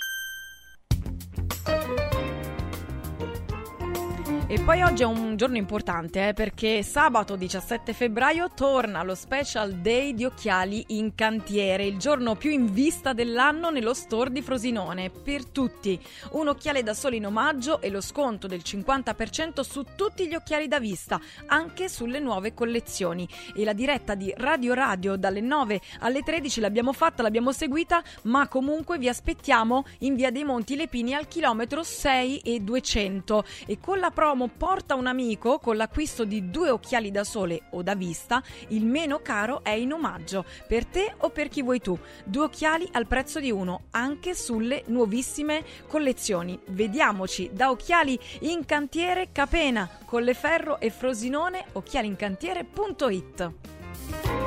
E 4.49 4.61
poi 4.61 4.81
oggi 4.83 5.03
è 5.03 5.07
un 5.07 5.35
giorno 5.35 5.57
importante 5.57 6.29
eh, 6.29 6.33
perché 6.33 6.85
sabato 6.85 7.35
17 7.35 7.93
febbraio 7.93 8.51
torna 8.55 9.03
lo 9.03 9.17
special 9.17 9.73
day 9.73 10.15
di 10.15 10.25
occhiali 10.25 10.85
in 10.91 11.17
cantiere, 11.17 11.85
il 11.85 11.99
giorno 11.99 12.37
più 12.37 12.53
in 12.53 12.73
vista 12.73 13.13
dell'anno 13.13 13.71
nello 13.71 13.93
store 13.93 14.31
di 14.31 14.43
Frosinone. 14.43 15.11
Per 15.11 15.47
tutti, 15.47 16.01
un 16.31 16.47
occhiale 16.47 16.85
da 16.85 16.95
sole 16.95 17.17
in 17.17 17.27
omaggio 17.27 17.81
e 17.81 17.91
lo 17.91 18.01
sconto 18.01 18.47
del 18.47 18.63
50% 18.65 19.63
su 19.63 19.85
tutti 19.97 20.29
gli 20.29 20.35
occhiali 20.37 20.69
da 20.69 20.79
vista, 20.79 21.21
anche 21.47 21.89
sulle 21.89 22.21
nuove 22.21 22.55
collezioni. 22.55 23.29
E 23.53 23.65
la 23.65 23.73
diretta 23.73 24.15
di 24.15 24.33
Radio 24.37 24.75
Radio 24.75 25.17
dalle 25.17 25.41
9 25.41 25.81
alle 26.03 26.23
13 26.23 26.61
l'abbiamo 26.61 26.93
fatta, 26.93 27.25
l'abbiamo 27.25 27.51
seguita, 27.51 28.01
ma 28.23 28.47
comunque 28.47 28.97
vi 28.97 29.09
aspettiamo 29.09 29.85
in 30.01 30.15
via 30.15 30.31
dei 30.31 30.45
Monti 30.45 30.77
Lepini 30.77 31.15
al 31.15 31.27
chilometro 31.27 31.83
6 31.83 32.39
e 32.45 32.61
200 32.61 33.45
e 33.67 33.81
con 33.81 33.99
la 33.99 34.13
promo 34.13 34.35
Porta 34.45 34.95
un 34.95 35.07
amico 35.07 35.59
con 35.59 35.77
l'acquisto 35.77 36.25
di 36.25 36.51
due 36.51 36.71
occhiali 36.71 37.11
da 37.11 37.25
sole 37.25 37.63
o 37.71 37.83
da 37.83 37.95
vista, 37.95 38.43
il 38.69 38.85
meno 38.85 39.21
caro 39.23 39.65
è 39.65 39.71
in 39.71 39.93
omaggio 39.93 40.45
per 40.69 40.85
te 40.85 41.15
o 41.19 41.31
per 41.31 41.49
chi 41.49 41.63
vuoi 41.63 41.81
tu. 41.81 41.99
Due 42.25 42.45
occhiali 42.45 42.87
al 42.93 43.07
prezzo 43.07 43.41
di 43.41 43.51
uno, 43.51 43.85
anche 43.93 44.35
sulle 44.35 44.83
nuovissime 44.89 45.65
collezioni. 45.89 46.59
Vediamoci 46.67 47.49
da 47.53 47.71
Occhiali 47.71 48.19
in 48.41 48.67
Cantiere 48.67 49.29
Capena, 49.33 49.89
Colleferro 50.05 50.79
e 50.79 50.91
Frosinone, 50.91 51.65
occhialincantiere.it. 51.73 54.46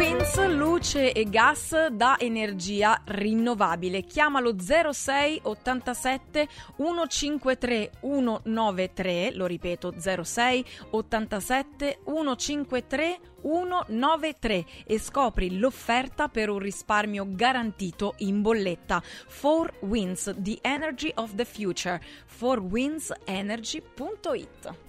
Winds, 0.00 0.32
luce 0.46 1.12
e 1.12 1.28
gas 1.28 1.88
da 1.88 2.16
energia 2.18 3.02
rinnovabile. 3.04 4.04
Chiamalo 4.04 4.56
06 4.58 5.40
87 5.42 6.48
153 6.78 7.90
193, 8.00 9.32
lo 9.34 9.44
ripeto 9.44 9.92
06 9.98 10.64
87 10.92 11.98
153 12.02 13.20
193 13.42 14.64
e 14.86 14.98
scopri 14.98 15.58
l'offerta 15.58 16.28
per 16.28 16.48
un 16.48 16.60
risparmio 16.60 17.26
garantito 17.28 18.14
in 18.20 18.40
bolletta. 18.40 19.02
4 19.38 19.80
Winds, 19.80 20.34
the 20.38 20.56
energy 20.62 21.12
of 21.16 21.34
the 21.34 21.44
future. 21.44 22.00
4windsenergy.it 22.40 24.88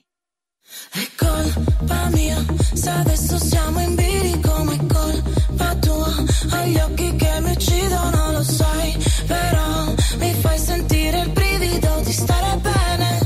È 0.93 1.07
colpa 1.15 2.09
mia 2.11 2.43
se 2.73 2.89
adesso 2.89 3.37
siamo 3.39 3.79
in 3.79 3.95
bilico, 3.95 4.63
ma 4.65 4.73
è 4.73 4.85
colpa 4.87 5.75
tua. 5.75 6.13
Hai 6.49 6.71
gli 6.71 6.79
occhi 6.79 7.15
che 7.15 7.39
mi 7.39 7.51
uccidono, 7.51 8.31
lo 8.33 8.43
sai, 8.43 8.97
però 9.25 9.93
mi 10.17 10.33
fai 10.33 10.59
sentire 10.59 11.21
il 11.21 11.29
brivido 11.29 12.01
di 12.03 12.11
stare 12.11 12.57
bene, 12.57 13.19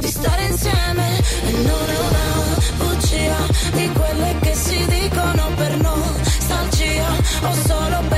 di 0.00 0.06
stare 0.06 0.44
insieme. 0.46 1.18
E 1.18 1.50
non 1.50 1.88
è 1.88 1.98
una 2.08 2.56
bugia 2.78 3.36
di 3.72 3.92
quelle 3.92 4.38
che 4.40 4.54
si 4.54 4.86
dicono 4.86 5.50
per 5.56 5.76
nostalgia 5.76 7.06
solo 7.66 7.98
per 8.08 8.13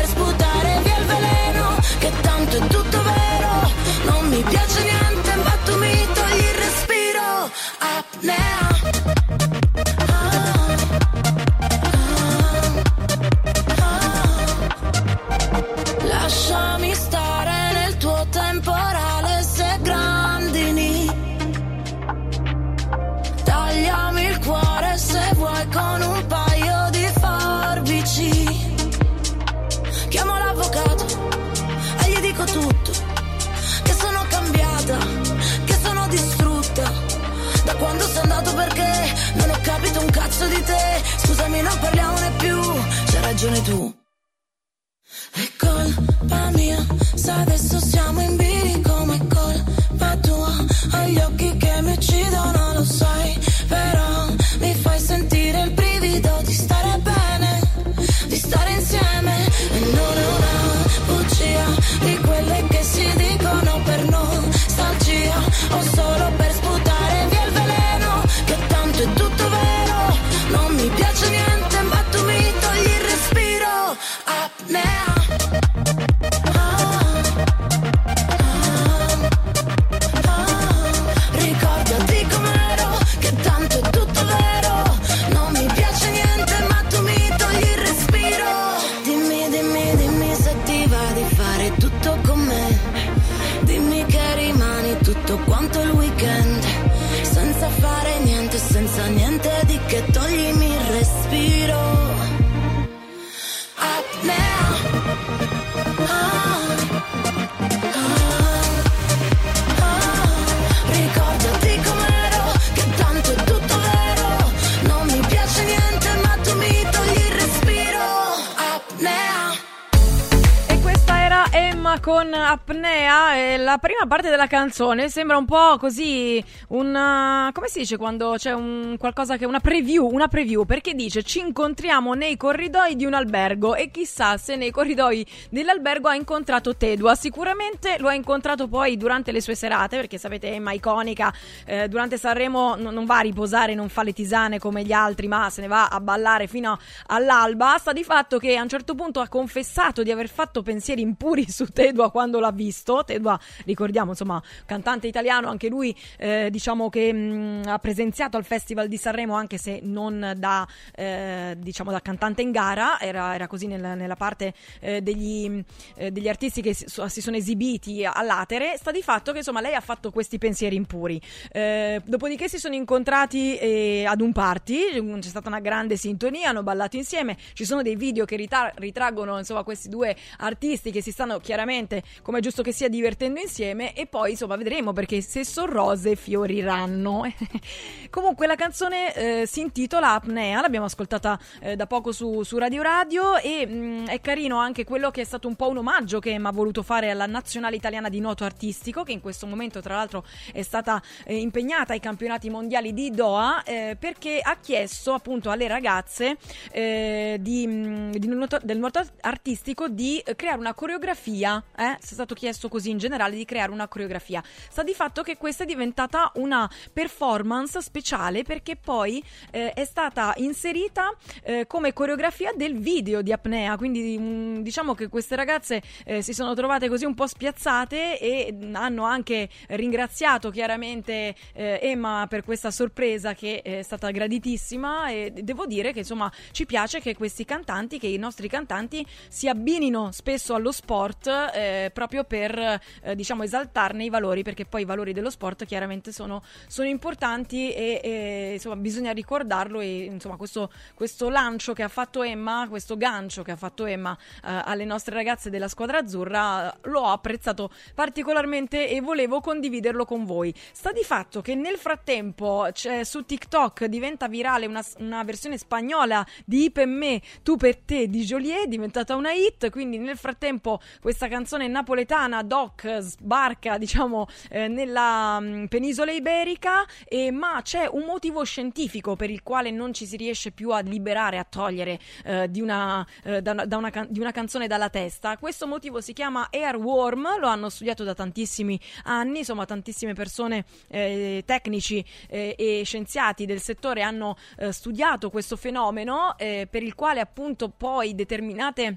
canzone 124.66 125.08
sembra 125.08 125.36
un 125.36 125.44
po' 125.44 125.76
così 125.78 126.42
un 126.68 127.50
come 127.52 127.68
si 127.68 127.78
dice 127.80 127.96
quando 127.96 128.34
c'è 128.36 128.52
un 128.52 128.96
qualcosa 128.98 129.36
che 129.36 129.46
una 129.46 129.60
preview, 129.60 130.08
una 130.12 130.26
preview? 130.26 130.64
Perché 130.64 130.94
dice 130.94 131.22
ci 131.22 131.38
incontriamo 131.38 132.14
nei 132.14 132.36
corridoi 132.36 132.96
di 132.96 133.04
un 133.04 133.14
albergo 133.14 133.76
e 133.76 133.92
chissà 133.92 134.36
se 134.38 134.56
nei 134.56 134.72
corridoi 134.72 135.24
dell'albergo 135.50 136.08
ha 136.08 136.16
incontrato 136.16 136.74
Tedua, 136.74 137.14
sicuramente 137.14 137.96
lo 138.00 138.08
ha 138.08 138.14
incontrato 138.14 138.66
poi 138.66 138.96
durante 138.96 139.30
le 139.30 139.40
sue 139.40 139.54
serate 139.54 139.96
perché 139.96 140.18
sapete 140.18 140.52
Emma 140.52 140.72
iconica 140.72 141.32
eh, 141.66 141.88
durante 141.88 142.16
Sanremo 142.16 142.74
non, 142.76 142.94
non 142.94 143.04
va 143.04 143.18
a 143.18 143.22
riposare, 143.22 143.74
non 143.74 143.88
fa 143.88 144.02
le 144.02 144.12
tisane 144.12 144.58
come 144.58 144.82
gli 144.84 144.92
altri 144.92 145.28
ma 145.28 145.50
se 145.50 145.60
ne 145.60 145.66
va 145.66 145.88
a 145.88 146.00
ballare 146.00 146.46
fino 146.46 146.78
all'alba, 147.06 147.76
sta 147.78 147.92
di 147.92 148.04
fatto 148.04 148.38
che 148.38 148.56
a 148.56 148.62
un 148.62 148.68
certo 148.68 148.94
punto 148.94 149.20
ha 149.20 149.28
confessato 149.28 150.02
di 150.02 150.10
aver 150.10 150.28
fatto 150.28 150.62
pensieri 150.62 151.00
impuri 151.00 151.44
su 151.50 151.66
Tedua 151.66 152.10
quando 152.10 152.40
l'ha 152.40 152.52
visto. 152.52 153.04
Tedua, 153.04 153.38
ricordiamo, 153.64 154.10
insomma, 154.10 154.42
cantante 154.64 155.06
italiano, 155.06 155.48
anche 155.48 155.68
lui, 155.68 155.94
eh, 156.18 156.48
diciamo 156.50 156.88
che 156.88 157.12
mh, 157.12 157.62
ha 157.66 157.78
presenziato 157.78 158.36
al 158.36 158.44
Festival 158.44 158.88
di 158.88 158.96
Sanremo, 158.96 159.34
anche 159.34 159.58
se 159.58 159.80
non 159.82 160.34
da, 160.36 160.66
eh, 160.94 161.54
diciamo, 161.58 161.90
da 161.90 162.00
cantante 162.00 162.42
in 162.42 162.50
gara, 162.50 163.00
era, 163.00 163.34
era 163.34 163.46
così 163.46 163.66
nel- 163.66 163.96
nella 163.96 164.16
parte 164.16 164.54
eh, 164.80 165.00
degli, 165.00 165.62
eh, 165.96 166.10
degli 166.10 166.28
artisti 166.28 166.62
che 166.62 166.74
si, 166.74 166.86
si 166.86 167.20
sono 167.20 167.36
esibiti 167.36 168.04
all'atere. 168.04 168.76
Sta 168.76 168.90
di 168.90 169.02
fatto 169.02 169.32
che, 169.32 169.38
insomma, 169.38 169.60
lei 169.60 169.74
ha 169.74 169.80
fatto 169.80 170.10
questi 170.10 170.38
pensieri 170.38 170.76
impuri. 170.76 171.20
Eh, 171.56 172.02
dopodiché 172.04 172.50
si 172.50 172.58
sono 172.58 172.74
incontrati 172.74 173.56
eh, 173.56 174.04
ad 174.06 174.20
un 174.20 174.30
party, 174.30 175.18
c'è 175.20 175.28
stata 175.28 175.48
una 175.48 175.60
grande 175.60 175.96
sintonia, 175.96 176.50
hanno 176.50 176.62
ballato 176.62 176.96
insieme. 176.98 177.38
Ci 177.54 177.64
sono 177.64 177.80
dei 177.80 177.96
video 177.96 178.26
che 178.26 178.36
rita- 178.36 178.70
ritraggono, 178.74 179.38
insomma, 179.38 179.62
questi 179.62 179.88
due 179.88 180.14
artisti 180.40 180.90
che 180.90 181.00
si 181.00 181.12
stanno 181.12 181.38
chiaramente, 181.38 182.02
come 182.20 182.40
è 182.40 182.42
giusto 182.42 182.60
che 182.60 182.72
sia, 182.72 182.90
divertendo 182.90 183.40
insieme 183.40 183.94
e 183.94 184.04
poi 184.04 184.32
insomma 184.32 184.56
vedremo 184.56 184.92
perché 184.92 185.22
se 185.22 185.46
sono 185.46 185.72
rose 185.72 186.14
fioriranno. 186.14 187.22
Comunque 188.10 188.46
la 188.46 188.54
canzone 188.54 189.14
eh, 189.14 189.46
si 189.46 189.60
intitola 189.60 190.12
Apnea, 190.12 190.60
l'abbiamo 190.60 190.84
ascoltata 190.84 191.40
eh, 191.60 191.74
da 191.74 191.86
poco 191.86 192.12
su, 192.12 192.42
su 192.42 192.58
Radio 192.58 192.82
Radio 192.82 193.38
e 193.38 193.66
mh, 193.66 194.08
è 194.08 194.20
carino 194.20 194.58
anche 194.58 194.84
quello 194.84 195.10
che 195.10 195.22
è 195.22 195.24
stato 195.24 195.48
un 195.48 195.56
po' 195.56 195.70
un 195.70 195.78
omaggio 195.78 196.18
che 196.18 196.38
mi 196.38 196.46
ha 196.46 196.52
voluto 196.52 196.82
fare 196.82 197.08
alla 197.08 197.24
nazionale 197.24 197.76
italiana 197.76 198.10
di 198.10 198.20
nuoto 198.20 198.44
artistico 198.44 199.04
che 199.04 199.12
in 199.12 199.22
questo 199.22 199.46
momento 199.46 199.80
tra 199.80 199.94
l'altro 199.94 200.22
è 200.52 200.60
stata 200.60 201.02
eh, 201.24 201.44
impegnata 201.46 201.92
ai 201.92 202.00
campionati 202.00 202.50
mondiali 202.50 202.92
di 202.92 203.10
Doha 203.10 203.62
eh, 203.62 203.96
perché 203.98 204.40
ha 204.42 204.56
chiesto 204.60 205.12
appunto 205.12 205.50
alle 205.50 205.68
ragazze 205.68 206.36
eh, 206.72 207.38
di, 207.40 207.66
mh, 207.66 208.16
di 208.16 208.26
nuoto- 208.26 208.58
del 208.62 208.78
nuoto 208.78 209.00
artistico 209.20 209.88
di 209.88 210.22
creare 210.34 210.58
una 210.58 210.74
coreografia, 210.74 211.62
eh? 211.76 211.96
è 211.96 211.98
stato 212.00 212.34
chiesto 212.34 212.68
così 212.68 212.90
in 212.90 212.98
generale 212.98 213.36
di 213.36 213.44
creare 213.44 213.70
una 213.70 213.86
coreografia. 213.86 214.42
Sta 214.68 214.82
di 214.82 214.92
fatto 214.92 215.22
che 215.22 215.36
questa 215.36 215.62
è 215.62 215.66
diventata 215.66 216.32
una 216.34 216.68
performance 216.92 217.80
speciale 217.80 218.42
perché 218.42 218.76
poi 218.76 219.22
eh, 219.52 219.72
è 219.72 219.84
stata 219.84 220.34
inserita 220.36 221.14
eh, 221.44 221.66
come 221.66 221.92
coreografia 221.92 222.52
del 222.54 222.76
video 222.76 223.22
di 223.22 223.32
apnea, 223.32 223.76
quindi 223.76 224.18
mh, 224.18 224.62
diciamo 224.62 224.94
che 224.94 225.08
queste 225.08 225.36
ragazze 225.36 225.80
eh, 226.04 226.22
si 226.22 226.32
sono 226.32 226.54
trovate 226.54 226.88
così 226.88 227.04
un 227.04 227.14
po' 227.14 227.26
spiazzate 227.26 228.18
e 228.18 228.52
mh, 228.52 228.74
hanno 228.74 229.04
anche 229.04 229.48
ringraziato 229.68 230.50
chiaramente 230.50 231.34
eh, 231.52 231.78
Emma 231.82 232.26
per 232.28 232.44
questa 232.44 232.70
sorpresa 232.70 233.34
che 233.34 233.62
è 233.62 233.82
stata 233.82 234.10
graditissima 234.10 235.10
e 235.10 235.32
devo 235.32 235.66
dire 235.66 235.92
che 235.92 236.00
insomma 236.00 236.30
ci 236.52 236.66
piace 236.66 237.00
che 237.00 237.14
questi 237.14 237.44
cantanti, 237.44 237.98
che 237.98 238.06
i 238.06 238.16
nostri 238.16 238.48
cantanti 238.48 239.06
si 239.28 239.48
abbinino 239.48 240.10
spesso 240.12 240.54
allo 240.54 240.72
sport 240.72 241.26
eh, 241.26 241.90
proprio 241.92 242.24
per 242.24 242.80
eh, 243.02 243.14
diciamo 243.14 243.42
esaltarne 243.42 244.04
i 244.04 244.08
valori 244.08 244.42
perché 244.42 244.64
poi 244.64 244.82
i 244.82 244.84
valori 244.84 245.12
dello 245.12 245.30
sport 245.30 245.64
chiaramente 245.64 246.12
sono, 246.12 246.42
sono 246.66 246.88
importanti 246.88 247.72
e, 247.72 248.00
e, 248.02 248.50
insomma 248.54 248.76
bisogna 248.76 249.12
ricordarlo 249.12 249.80
e 249.80 250.04
insomma 250.04 250.36
questo, 250.36 250.70
questo 250.94 251.28
lancio 251.28 251.72
che 251.72 251.82
ha 251.82 251.88
fatto 251.88 252.22
Emma, 252.22 252.66
questo 252.68 252.96
gancio 252.96 253.42
che 253.42 253.52
ha 253.52 253.56
fatto 253.56 253.84
Emma 253.86 254.16
eh, 254.16 254.62
alle 254.64 254.84
nostre 254.84 255.14
ragazze 255.14 255.50
della 255.50 255.68
squadra 255.68 255.98
azzurra 255.98 256.72
eh, 256.72 256.88
l'ho 256.88 257.06
apprezzato 257.06 257.70
particolarmente 257.94 258.88
e 258.88 259.00
volevo 259.00 259.40
condividerlo 259.40 260.04
con 260.04 260.24
voi. 260.24 260.54
Sta 260.72 260.92
di 260.92 261.02
fatto 261.02 261.25
che 261.42 261.54
nel 261.54 261.76
frattempo 261.76 262.68
c'è, 262.72 263.04
su 263.04 263.24
TikTok 263.24 263.84
diventa 263.86 264.28
virale 264.28 264.66
una, 264.66 264.84
una 264.98 265.22
versione 265.24 265.58
spagnola 265.58 266.26
di 266.44 266.64
I 266.64 266.70
per 266.70 266.86
me, 266.86 267.20
tu 267.42 267.56
per 267.56 267.76
te 267.76 268.08
di 268.08 268.24
Joliet, 268.24 268.66
diventata 268.66 269.14
una 269.16 269.32
hit, 269.32 269.70
quindi 269.70 269.98
nel 269.98 270.16
frattempo 270.16 270.80
questa 271.00 271.28
canzone 271.28 271.68
napoletana 271.68 272.42
Doc 272.42 272.98
sbarca 273.00 273.78
diciamo 273.78 274.26
eh, 274.50 274.68
nella 274.68 275.40
mh, 275.40 275.66
penisola 275.68 276.12
iberica 276.12 276.86
e, 277.04 277.30
ma 277.30 277.60
c'è 277.62 277.88
un 277.90 278.04
motivo 278.04 278.44
scientifico 278.44 279.16
per 279.16 279.30
il 279.30 279.42
quale 279.42 279.70
non 279.70 279.92
ci 279.92 280.06
si 280.06 280.16
riesce 280.16 280.50
più 280.52 280.70
a 280.70 280.80
liberare, 280.80 281.38
a 281.38 281.44
togliere 281.44 281.98
eh, 282.24 282.50
di, 282.50 282.60
una, 282.60 283.06
eh, 283.24 283.42
da, 283.42 283.52
da 283.52 283.76
una 283.76 283.90
can- 283.90 284.06
di 284.10 284.20
una 284.20 284.32
canzone 284.32 284.66
dalla 284.66 284.88
testa. 284.88 285.36
Questo 285.36 285.66
motivo 285.66 286.00
si 286.00 286.12
chiama 286.12 286.48
airworm, 286.50 287.38
lo 287.38 287.48
hanno 287.48 287.68
studiato 287.68 288.04
da 288.04 288.14
tantissimi 288.14 288.78
anni, 289.04 289.38
insomma 289.38 289.64
tantissime 289.64 290.14
persone 290.14 290.64
eh, 290.88 291.15
tecnici 291.44 292.04
eh, 292.28 292.54
e 292.58 292.82
scienziati 292.84 293.46
del 293.46 293.60
settore 293.60 294.02
hanno 294.02 294.36
eh, 294.58 294.72
studiato 294.72 295.30
questo 295.30 295.56
fenomeno 295.56 296.36
eh, 296.38 296.66
per 296.70 296.82
il 296.82 296.94
quale 296.94 297.20
appunto 297.20 297.68
poi 297.68 298.14
determinate 298.14 298.82
eh, 298.82 298.96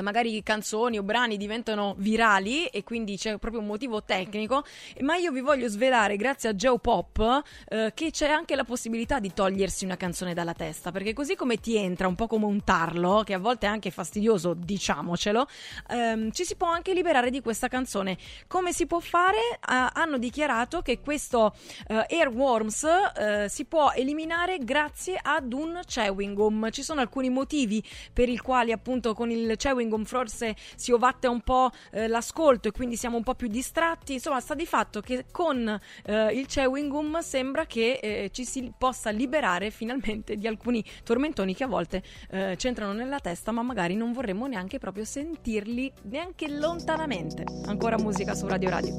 magari 0.00 0.42
canzoni 0.42 0.98
o 0.98 1.02
brani 1.02 1.36
diventano 1.36 1.94
virali 1.98 2.66
e 2.66 2.82
quindi 2.84 3.16
c'è 3.16 3.36
proprio 3.38 3.60
un 3.60 3.66
motivo 3.66 4.02
tecnico, 4.02 4.64
ma 5.00 5.16
io 5.16 5.32
vi 5.32 5.40
voglio 5.40 5.68
svelare 5.68 6.16
grazie 6.16 6.48
a 6.48 6.54
Geopop 6.54 7.42
eh, 7.68 7.92
che 7.94 8.10
c'è 8.10 8.28
anche 8.28 8.56
la 8.56 8.64
possibilità 8.64 9.18
di 9.18 9.32
togliersi 9.32 9.84
una 9.84 9.96
canzone 9.96 10.34
dalla 10.34 10.54
testa, 10.54 10.90
perché 10.90 11.12
così 11.12 11.34
come 11.34 11.58
ti 11.58 11.76
entra 11.76 12.06
un 12.06 12.14
po' 12.14 12.26
come 12.26 12.46
un 12.46 12.64
tarlo, 12.64 13.22
che 13.24 13.34
a 13.34 13.38
volte 13.38 13.66
è 13.66 13.68
anche 13.68 13.90
fastidioso, 13.90 14.54
diciamocelo, 14.54 15.46
ehm, 15.90 16.30
ci 16.30 16.44
si 16.44 16.56
può 16.56 16.68
anche 16.68 16.94
liberare 16.94 17.30
di 17.30 17.40
questa 17.40 17.68
canzone. 17.68 18.16
Come 18.46 18.72
si 18.72 18.86
può 18.86 19.00
fare? 19.00 19.38
Ah, 19.60 19.90
hanno 19.94 20.18
dichiarato 20.18 20.82
che 20.82 21.00
questo 21.00 21.54
eh, 21.88 22.06
Airworms 22.08 22.84
eh, 22.84 23.46
si 23.48 23.64
può 23.64 23.92
eliminare 23.94 24.58
grazie 24.58 25.18
ad 25.20 25.52
un 25.52 25.80
chewing 25.86 26.34
gum. 26.34 26.70
Ci 26.70 26.82
sono 26.82 27.00
alcuni 27.00 27.30
motivi 27.30 27.82
per 28.12 28.28
i 28.28 28.38
quali 28.38 28.72
appunto 28.72 29.14
con 29.14 29.30
il 29.30 29.56
chewing 29.56 29.81
chewing 29.82 29.90
gum 29.90 30.04
forse 30.04 30.54
si 30.76 30.92
ovatta 30.92 31.28
un 31.30 31.40
po' 31.40 31.70
eh, 31.90 32.06
l'ascolto 32.06 32.68
e 32.68 32.70
quindi 32.72 32.96
siamo 32.96 33.16
un 33.16 33.22
po' 33.22 33.34
più 33.34 33.48
distratti. 33.48 34.14
Insomma, 34.14 34.40
sta 34.40 34.54
di 34.54 34.66
fatto 34.66 35.00
che 35.00 35.26
con 35.30 35.80
eh, 36.04 36.32
il 36.32 36.46
chewing 36.46 36.90
gum 36.90 37.18
sembra 37.20 37.66
che 37.66 37.98
eh, 38.02 38.30
ci 38.32 38.44
si 38.44 38.72
possa 38.76 39.10
liberare 39.10 39.70
finalmente 39.70 40.36
di 40.36 40.46
alcuni 40.46 40.84
tormentoni 41.02 41.54
che 41.54 41.64
a 41.64 41.68
volte 41.68 42.02
eh, 42.30 42.54
c'entrano 42.56 42.92
nella 42.92 43.18
testa, 43.18 43.52
ma 43.52 43.62
magari 43.62 43.94
non 43.94 44.12
vorremmo 44.12 44.46
neanche 44.46 44.78
proprio 44.78 45.04
sentirli 45.04 45.92
neanche 46.02 46.48
lontanamente. 46.48 47.44
Ancora 47.66 47.98
musica 47.98 48.34
su 48.34 48.46
Radio 48.46 48.70
Radio. 48.70 48.96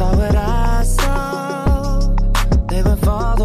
Saw 0.00 0.16
what 0.16 0.34
I 0.34 0.59
myself. 0.80 2.04
Living 2.70 2.96
for 2.96 3.39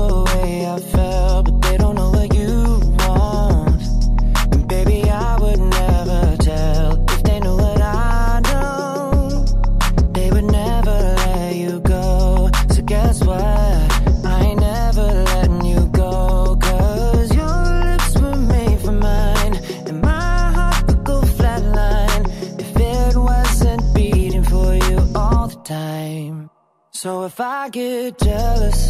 So 26.96 27.26
if 27.26 27.42
I 27.42 27.68
get 27.68 28.18
jealous, 28.20 28.88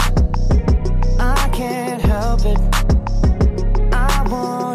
I 1.19 1.49
can't 1.51 1.99
help 2.03 2.45
it. 2.45 2.59
I 3.91 4.27
want 4.29 4.74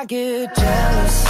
I 0.00 0.06
get 0.06 0.54
jealous. 0.54 1.29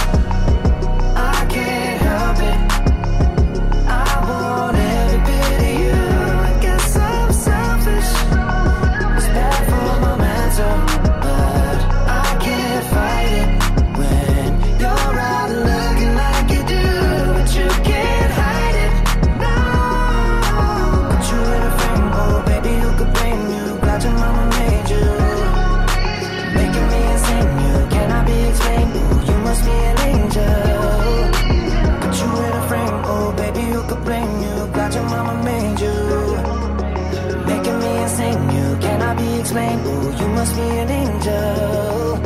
Must 40.41 40.55
be 40.55 40.69
an 40.83 40.89
angel. 40.89 42.17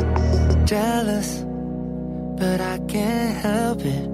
Jealous, 0.64 1.44
but 2.40 2.60
I 2.60 2.78
can't 2.88 3.36
help 3.44 3.84
it. 3.84 4.08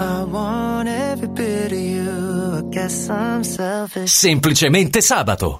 I 0.00 0.24
want 0.24 0.88
every 0.88 1.28
bit 1.28 1.72
of 1.72 1.78
you. 1.78 2.10
I 2.58 2.62
guess 2.70 3.10
I'm 3.10 3.44
selfish. 3.44 4.10
Semplicemente 4.10 5.02
sabato. 5.02 5.58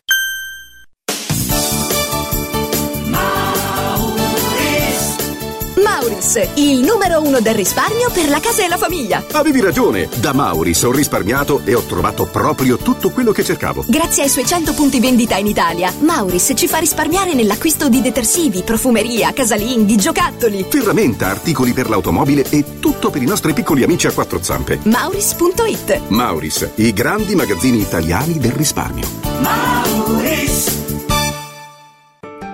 Il 6.54 6.80
numero 6.80 7.22
uno 7.22 7.40
del 7.40 7.54
risparmio 7.54 8.10
per 8.10 8.28
la 8.28 8.40
casa 8.40 8.64
e 8.64 8.68
la 8.68 8.76
famiglia. 8.76 9.24
Avevi 9.32 9.60
ragione, 9.60 10.08
da 10.16 10.32
Mauris 10.32 10.82
ho 10.82 10.92
risparmiato 10.92 11.62
e 11.64 11.74
ho 11.74 11.82
trovato 11.82 12.26
proprio 12.26 12.76
tutto 12.76 13.10
quello 13.10 13.32
che 13.32 13.44
cercavo. 13.44 13.84
Grazie 13.86 14.24
ai 14.24 14.28
suoi 14.28 14.46
100 14.46 14.74
punti 14.74 15.00
vendita 15.00 15.36
in 15.36 15.46
Italia, 15.46 15.92
Mauris 16.00 16.52
ci 16.54 16.68
fa 16.68 16.78
risparmiare 16.78 17.34
nell'acquisto 17.34 17.88
di 17.88 18.00
detersivi, 18.00 18.62
profumeria, 18.62 19.32
casalinghi, 19.32 19.96
giocattoli. 19.96 20.66
Ferramenta, 20.68 21.28
articoli 21.28 21.72
per 21.72 21.88
l'automobile 21.88 22.44
e 22.48 22.78
tutto 22.80 23.10
per 23.10 23.22
i 23.22 23.26
nostri 23.26 23.52
piccoli 23.52 23.82
amici 23.82 24.06
a 24.06 24.12
quattro 24.12 24.42
zampe. 24.42 24.80
Mauris.it 24.82 26.00
Mauris, 26.08 26.70
i 26.76 26.92
grandi 26.92 27.34
magazzini 27.34 27.80
italiani 27.80 28.38
del 28.38 28.52
risparmio. 28.52 29.06
Mauris. 29.40 30.86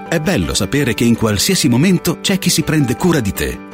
È 0.09 0.20
bello 0.20 0.55
sapere 0.55 0.95
che 0.95 1.03
in 1.03 1.16
qualsiasi 1.16 1.68
momento 1.68 2.18
c'è 2.20 2.39
chi 2.39 2.49
si 2.49 2.62
prende 2.62 2.95
cura 2.95 3.18
di 3.18 3.32
te. 3.32 3.74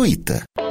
gratuita. 0.01 0.70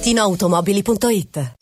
ValentinoAutomobili.it 0.01 1.55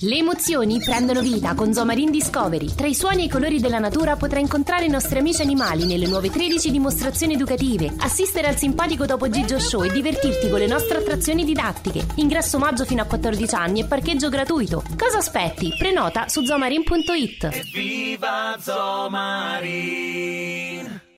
Le 0.00 0.16
emozioni 0.16 0.80
prendono 0.80 1.20
vita 1.20 1.52
con 1.54 1.74
Zomarin 1.74 2.10
Discovery. 2.10 2.74
Tra 2.74 2.86
i 2.86 2.94
suoni 2.94 3.20
e 3.22 3.24
i 3.26 3.28
colori 3.28 3.60
della 3.60 3.78
natura 3.78 4.16
potrai 4.16 4.40
incontrare 4.40 4.86
i 4.86 4.88
nostri 4.88 5.18
amici 5.18 5.42
animali 5.42 5.84
nelle 5.84 6.06
nuove 6.06 6.30
13 6.30 6.70
dimostrazioni 6.70 7.34
educative, 7.34 7.92
assistere 7.98 8.46
al 8.46 8.56
simpatico 8.56 9.04
Topo 9.04 9.28
Gigio 9.28 9.58
Show 9.58 9.82
e 9.84 9.92
divertirti 9.92 10.48
con 10.48 10.58
le 10.58 10.66
nostre 10.66 10.96
attrazioni 10.98 11.44
didattiche. 11.44 12.06
Ingresso 12.14 12.56
omaggio 12.56 12.86
fino 12.86 13.02
a 13.02 13.04
14 13.04 13.54
anni 13.54 13.80
e 13.80 13.84
parcheggio 13.84 14.30
gratuito. 14.30 14.82
Cosa 14.96 15.18
aspetti? 15.18 15.68
Prenota 15.78 16.28
su 16.28 16.42
zomarin.it. 16.44 17.70
Viva 17.74 18.56
Zomarin! 18.58 19.68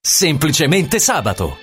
Semplicemente 0.01 0.99
sabato. 0.99 1.57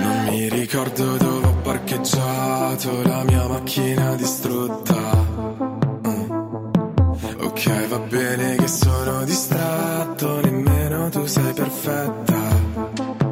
Non 0.00 0.24
mi 0.24 0.48
ricordo 0.50 1.16
dove 1.16 1.41
parcheggiato 1.72 3.02
la 3.02 3.24
mia 3.24 3.46
macchina 3.46 4.14
distrutta. 4.16 4.94
Mm. 6.06 6.30
Ok, 7.40 7.88
va 7.88 7.98
bene 7.98 8.56
che 8.56 8.68
sono 8.68 9.24
distratto, 9.24 10.40
nemmeno 10.42 11.08
tu 11.08 11.24
sei 11.24 11.52
perfetta. 11.54 12.40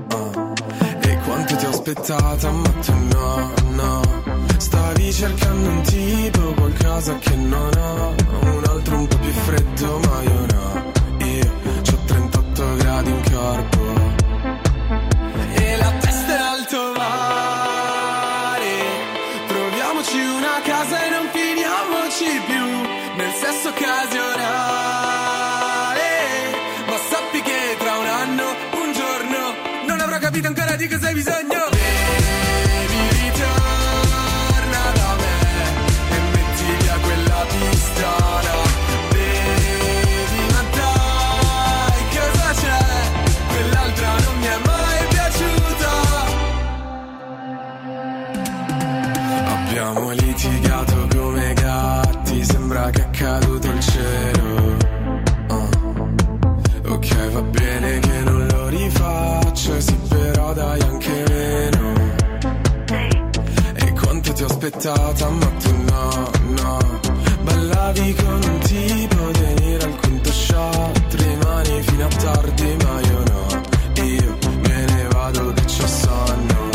Ah. 0.08 0.52
E 1.00 1.18
quanto 1.24 1.56
ti 1.56 1.66
ho 1.66 1.68
aspettata, 1.68 2.50
ma 2.50 2.68
tu 2.84 2.92
no, 3.12 3.52
no. 3.72 4.00
Stavi 4.56 5.12
cercando 5.12 5.68
un 5.68 5.82
tipo, 5.82 6.54
qualcosa 6.54 7.18
che 7.18 7.36
aspettata, 64.80 65.28
ma 65.28 65.46
tu 65.46 65.76
no, 65.90 66.30
no. 66.62 67.00
Ballavi 67.42 68.14
con 68.14 68.42
un 68.42 68.58
tipo, 68.60 69.30
venire 69.30 69.84
al 69.84 69.94
quinto 70.00 70.32
shot, 70.32 71.14
rimani 71.14 71.82
fino 71.82 72.06
a 72.06 72.08
tardi, 72.08 72.76
ma 72.84 73.00
io 73.00 73.22
no. 73.30 73.46
Io 74.02 74.38
me 74.66 74.84
ne 74.86 75.08
vado 75.12 75.52
che 75.52 75.64
c'ho 75.64 75.86
sonno. 75.86 76.68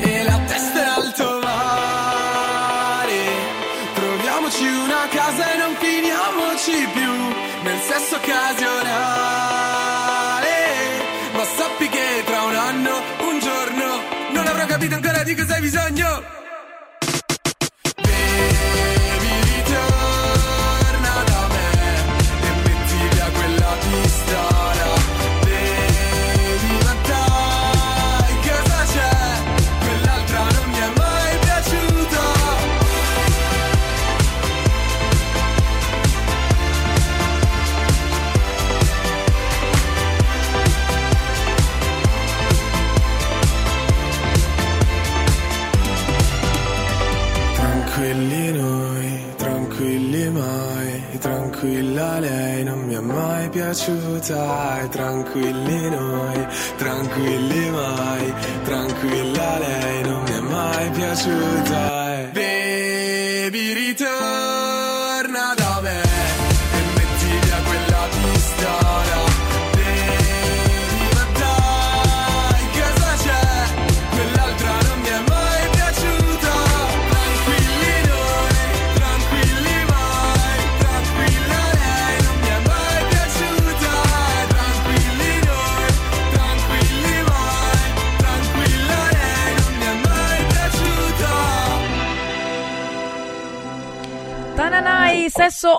E 0.00 0.22
la 0.24 0.38
testa 0.46 0.80
in 0.80 0.88
alto 0.88 1.38
mare 1.42 3.22
Troviamoci 3.94 4.66
una 4.66 5.06
casa 5.10 5.52
e 5.52 5.56
non 5.58 5.76
finiamoci 5.78 6.88
più 6.94 7.12
Nel 7.62 7.78
sesso 7.80 8.14
occasionale 8.16 8.78
Ma 11.34 11.44
sappi 11.44 11.88
che 11.88 12.22
tra 12.24 12.42
un 12.44 12.54
anno, 12.54 13.02
un 13.28 13.38
giorno 13.40 14.00
Non 14.32 14.46
avrò 14.46 14.64
capito 14.64 14.94
ancora 14.94 15.22
di 15.22 15.34
cosa 15.34 15.54
hai 15.54 15.60
bisogno 15.60 16.38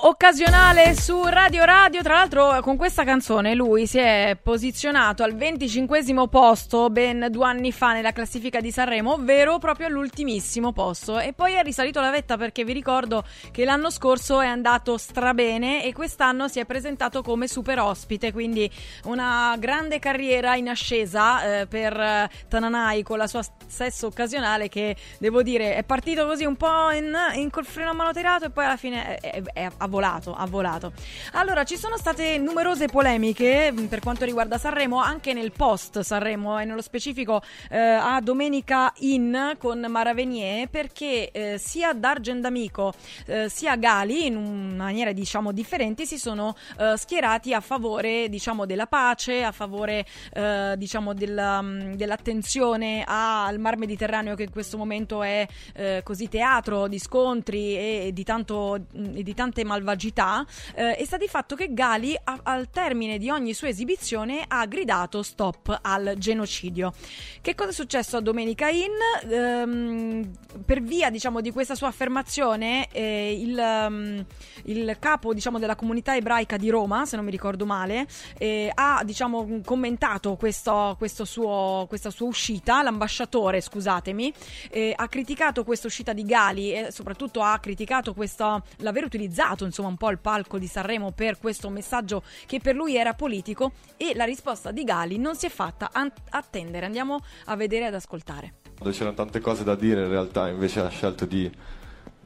occasionale 0.04 0.96
su 0.96 1.24
Radio 1.26 1.64
Radio. 1.64 2.02
Tra 2.02 2.16
l'altro, 2.16 2.60
con 2.62 2.76
questa 2.76 3.04
canzone 3.04 3.54
lui 3.54 3.86
si 3.86 4.00
è 4.00 4.38
posizionato 4.42 5.24
al 5.24 5.36
25 5.36 6.00
posto 6.30 6.90
ben 6.90 7.28
due 7.30 7.46
anni 7.46 7.72
fa 7.72 7.94
nella 7.94 8.12
classifica 8.12 8.60
di 8.62 8.72
Sanremo, 8.72 9.14
ovvero 9.14 9.60
proprio 9.60 9.88
all'ultimissimo 9.88 10.72
posto. 10.72 11.20
E 11.20 11.34
poi 11.34 11.54
è 11.54 11.62
risalito 11.62 12.00
la 12.00 12.10
vetta 12.10 12.38
perché 12.38 12.64
vi 12.64 12.74
ricordo 12.74 13.24
che 13.52 13.64
l'anno 13.64 13.90
scorso 13.92 14.42
è 14.42 14.48
andato 14.48 14.98
strabene 14.98 15.84
e 15.84 15.94
quest'anno 15.94 16.48
si 16.48 16.60
è 16.60 16.66
presentato 16.66 17.22
come 17.22 17.48
super 17.48 17.80
ospite. 17.80 18.32
Quindi 18.32 18.70
una 19.04 19.56
grande 19.60 20.00
carriera 20.00 20.56
in 20.56 20.70
ascesa 20.70 21.60
eh, 21.60 21.68
per 21.68 22.00
eh, 22.00 22.30
Tananai 22.48 23.04
con 23.04 23.18
la 23.18 23.28
sua 23.28 23.44
sesso 23.68 24.08
occasionale 24.08 24.68
che 24.68 24.96
devo 25.20 25.44
dire 25.44 25.76
è 25.76 25.84
partito 25.84 26.26
così 26.26 26.44
un 26.44 26.56
po' 26.58 26.90
in, 26.92 27.16
in 27.36 27.50
col 27.50 27.66
freno 27.66 27.92
a 27.92 27.94
mano 27.94 28.12
tirato 28.12 28.46
e 28.46 28.50
poi 28.50 28.66
alla 28.66 28.78
fine 28.78 29.18
è, 29.20 29.32
è- 29.32 29.44
è- 29.54 29.70
ha 29.78 29.88
volato, 29.92 30.34
ha 30.34 30.48
volato. 30.48 30.94
Allora, 31.34 31.64
ci 31.66 31.78
sono 31.78 31.98
state 31.98 32.38
numerose 32.38 32.88
polemiche 32.88 33.72
mh, 33.72 33.86
per 33.88 34.00
quanto 34.00 34.26
riguarda 34.26 34.58
Sanremo, 34.58 34.98
anche 34.98 35.34
nel 35.34 35.52
post 35.52 36.00
Sanremo 36.00 36.58
e 36.58 36.66
nello 36.66 36.82
specifico 36.82 37.44
eh, 37.70 37.78
a 37.78 38.20
Domenica 38.22 38.92
In 39.00 39.56
con 39.60 39.86
Mara 39.88 40.14
Venier, 40.14 40.70
perché 40.70 41.30
eh, 41.32 41.58
sia 41.60 41.94
D'Argent 41.94 42.42
D'Amico 42.42 42.94
eh, 43.26 43.50
sia 43.50 43.76
Gali, 43.76 44.28
in 44.28 44.76
maniere 44.78 45.14
diciamo 45.14 45.52
differenti, 45.52 46.06
si 46.06 46.18
sono 46.18 46.56
eh, 46.80 46.96
schierati 46.98 47.54
a 47.54 47.60
favore 47.60 48.30
diciamo 48.30 48.66
della 48.66 48.88
pace, 48.88 49.44
a 49.44 49.52
favore 49.52 50.06
eh, 50.34 50.76
diciamo 50.78 51.14
della- 51.14 51.62
mh, 51.62 51.96
dell'attenzione 51.96 53.04
al 53.06 53.60
Mar 53.60 53.76
Mediterraneo 53.78 54.36
che 54.36 54.44
in 54.44 54.52
questo 54.52 54.78
momento 54.78 55.22
è 55.22 55.46
eh, 55.74 56.02
così 56.04 56.30
teatro 56.30 56.88
di 56.88 57.00
scontri 57.00 57.76
e, 57.76 58.10
di, 58.14 58.24
tanto, 58.24 58.76
e 58.76 59.24
di 59.24 59.34
tante 59.34 59.66
malvagità, 59.82 60.46
eh, 60.76 60.96
e 60.98 61.06
sta 61.06 61.18
di 61.18 61.28
fatto 61.28 61.56
che 61.56 61.74
Gali 61.74 62.16
a- 62.24 62.40
al 62.44 62.70
termine 62.70 63.18
di 63.18 63.30
ogni 63.30 63.54
sua 63.54 63.68
esibizione 63.68 64.46
ha 64.48 64.66
gridato 64.66 65.24
stop 65.24 65.80
al 65.82 66.14
genocidio. 66.18 66.94
Che 67.42 67.56
cosa 67.56 67.70
è 67.70 67.74
successo 67.74 68.18
a 68.18 68.22
Domenica 68.22 68.70
In? 68.70 68.92
Ehm, 69.30 70.32
per 70.66 70.82
via 70.82 71.10
diciamo 71.10 71.42
di 71.42 71.52
questa 71.52 71.76
sua 71.76 71.88
affermazione 71.88 72.88
eh, 72.92 73.40
il, 73.40 73.58
ehm, 73.58 74.26
il 74.66 74.96
capo 75.00 75.34
diciamo 75.34 75.60
della 75.60 75.76
comunità 75.76 76.16
ebraica 76.16 76.58
di 76.58 76.70
Roma, 76.70 77.06
se 77.06 77.16
non 77.16 77.26
mi 77.26 77.32
ricordo 77.32 77.66
male, 77.66 78.08
eh, 78.38 78.72
ha 78.74 79.02
diciamo 79.04 79.62
commentato 79.66 80.36
questo, 80.36 80.96
questo 80.98 81.26
suo, 81.26 81.86
questa 81.88 82.10
sua 82.10 82.28
uscita, 82.28 82.82
l'ambasciatore 82.84 83.62
scusatemi, 83.62 84.34
eh, 84.70 84.94
ha 84.96 85.08
criticato 85.08 85.64
questa 85.64 85.88
uscita 85.88 86.14
di 86.14 86.24
Gali 86.24 86.74
e 86.74 86.92
soprattutto 86.92 87.42
ha 87.42 87.58
criticato 87.60 88.14
questo, 88.14 88.64
l'aver 88.78 89.04
utilizzato 89.06 89.66
insomma 89.72 89.88
un 89.88 89.98
po' 89.98 90.10
il 90.10 90.20
palco 90.20 90.60
di 90.60 90.68
Sanremo 90.68 91.12
per 91.12 91.40
questo 91.40 91.70
messaggio 91.70 92.24
che 92.46 92.60
per 92.60 92.76
lui 92.76 92.98
era 92.98 93.14
politico 93.14 93.72
e 93.98 94.12
la 94.16 94.26
risposta 94.26 94.72
di 94.72 94.84
Gali 94.84 95.18
non 95.18 95.36
si 95.36 95.46
è 95.46 95.50
fatta 95.50 95.90
attendere. 96.30 96.86
Andiamo 96.86 97.20
a 97.46 97.56
vedere 97.56 97.86
e 97.86 97.88
ad 97.88 97.96
ascoltare. 97.96 98.56
C'erano 98.92 99.14
tante 99.14 99.40
cose 99.40 99.64
da 99.64 99.76
dire 99.76 100.02
in 100.02 100.10
realtà, 100.10 100.50
invece 100.50 100.82
ha 100.82 100.90
scelto 100.90 101.26
di... 101.26 101.80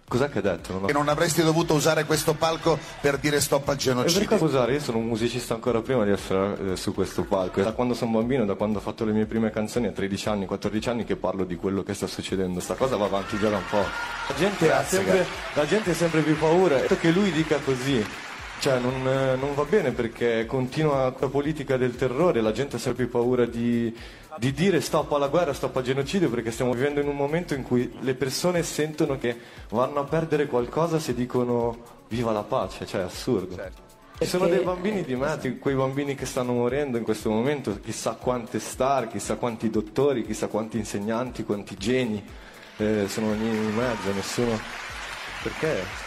Cos'è 0.08 0.30
che 0.30 0.38
ha 0.38 0.42
detto? 0.42 0.72
Non 0.74 0.84
ho... 0.84 0.86
Che 0.86 0.94
non 0.94 1.10
avresti 1.10 1.42
dovuto 1.42 1.74
usare 1.74 2.06
questo 2.06 2.36
palco 2.36 2.78
per 3.02 3.18
dire 3.18 3.42
stop 3.42 3.68
al 3.70 3.76
E 3.76 3.78
genocidio. 3.80 4.20
per 4.20 4.28
cosa 4.38 4.46
usare? 4.46 4.74
Io 4.74 4.80
sono 4.80 5.00
un 5.00 5.08
musicista 5.08 5.56
ancora 5.56 5.82
prima 5.82 6.04
di 6.06 6.12
essere 6.12 6.74
eh, 6.74 6.76
su 6.76 6.94
questo 6.94 7.24
palco. 7.24 7.62
Da 7.62 7.72
quando 7.72 7.96
sono 7.96 8.12
bambino, 8.12 8.46
da 8.46 8.54
quando 8.54 8.78
ho 8.78 8.82
fatto 8.82 9.04
le 9.04 9.14
mie 9.14 9.26
prime 9.26 9.50
canzoni 9.50 9.88
a 9.88 9.92
13 9.92 10.30
anni, 10.30 10.46
14 10.46 10.90
anni, 10.90 11.04
che 11.06 11.16
parlo 11.16 11.44
di 11.44 11.56
quello 11.56 11.82
che 11.82 11.96
sta 11.96 12.06
succedendo. 12.06 12.60
Sta 12.60 12.76
cosa 12.76 12.98
va 12.98 13.06
avanti 13.06 13.40
già 13.40 13.50
da 13.50 13.58
un 13.58 13.64
po'. 13.68 13.78
La 13.78 14.36
gente, 14.38 14.66
ha 14.66 14.76
Grazie, 14.78 14.98
sempre, 14.98 15.26
la 15.54 15.66
gente 15.66 15.90
ha 15.90 15.96
sempre 15.96 16.22
più 16.22 16.38
paura. 16.38 16.84
E 16.84 16.98
che 17.00 17.10
lui 17.10 17.32
dica 17.32 17.58
così. 17.58 18.06
Cioè, 18.60 18.80
non, 18.80 19.08
eh, 19.08 19.36
non 19.36 19.54
va 19.54 19.64
bene 19.64 19.92
perché 19.92 20.46
continua 20.46 21.14
la 21.18 21.28
politica 21.28 21.78
del 21.78 21.96
terrore, 21.96 22.42
la 22.42 22.52
gente 22.52 22.78
ha 22.78 22.80
sempre 22.80 23.06
più 23.06 23.12
paura 23.12 23.46
di, 23.46 23.96
di 24.38 24.54
dire 24.54 24.82
stop 24.82 25.12
alla 25.12 25.28
guerra, 25.28 25.54
stop 25.54 25.76
al 25.78 25.84
genocidio, 25.84 26.30
perché 26.30 26.52
stiamo 26.52 26.74
vivendo 26.74 27.00
in 27.00 27.08
un 27.08 27.16
momento 27.16 27.54
in 27.54 27.64
cui 27.64 27.96
le 28.00 28.16
persone 28.16 28.64
sentono 28.64 29.18
che 29.18 29.38
vanno 29.70 30.00
a 30.00 30.04
perdere 30.06 30.48
qualcosa 30.48 30.98
se 31.00 31.14
dicono 31.14 31.78
viva 32.08 32.32
la 32.32 32.44
pace, 32.44 32.86
cioè 32.86 33.02
è 33.02 33.04
assurdo. 33.04 33.56
Ci 34.18 34.26
sono 34.26 34.48
dei 34.48 34.64
bambini 34.64 35.04
di 35.04 35.16
mezzo, 35.16 35.54
quei 35.60 35.76
bambini 35.76 36.16
che 36.16 36.26
stanno 36.26 36.54
morendo 36.54 36.98
in 36.98 37.04
questo 37.04 37.30
momento, 37.30 37.78
chissà 37.82 38.14
quante 38.14 38.60
star, 38.60 39.10
chissà 39.10 39.36
quanti 39.36 39.70
dottori, 39.70 40.26
chissà 40.26 40.48
quanti 40.48 40.78
insegnanti, 40.78 41.44
quanti 41.44 41.76
geni 41.78 42.24
eh, 42.78 43.06
sono 43.08 43.34
in 43.34 43.74
mezzo, 43.76 44.12
nessuno... 44.14 44.58
Perché? 45.44 46.05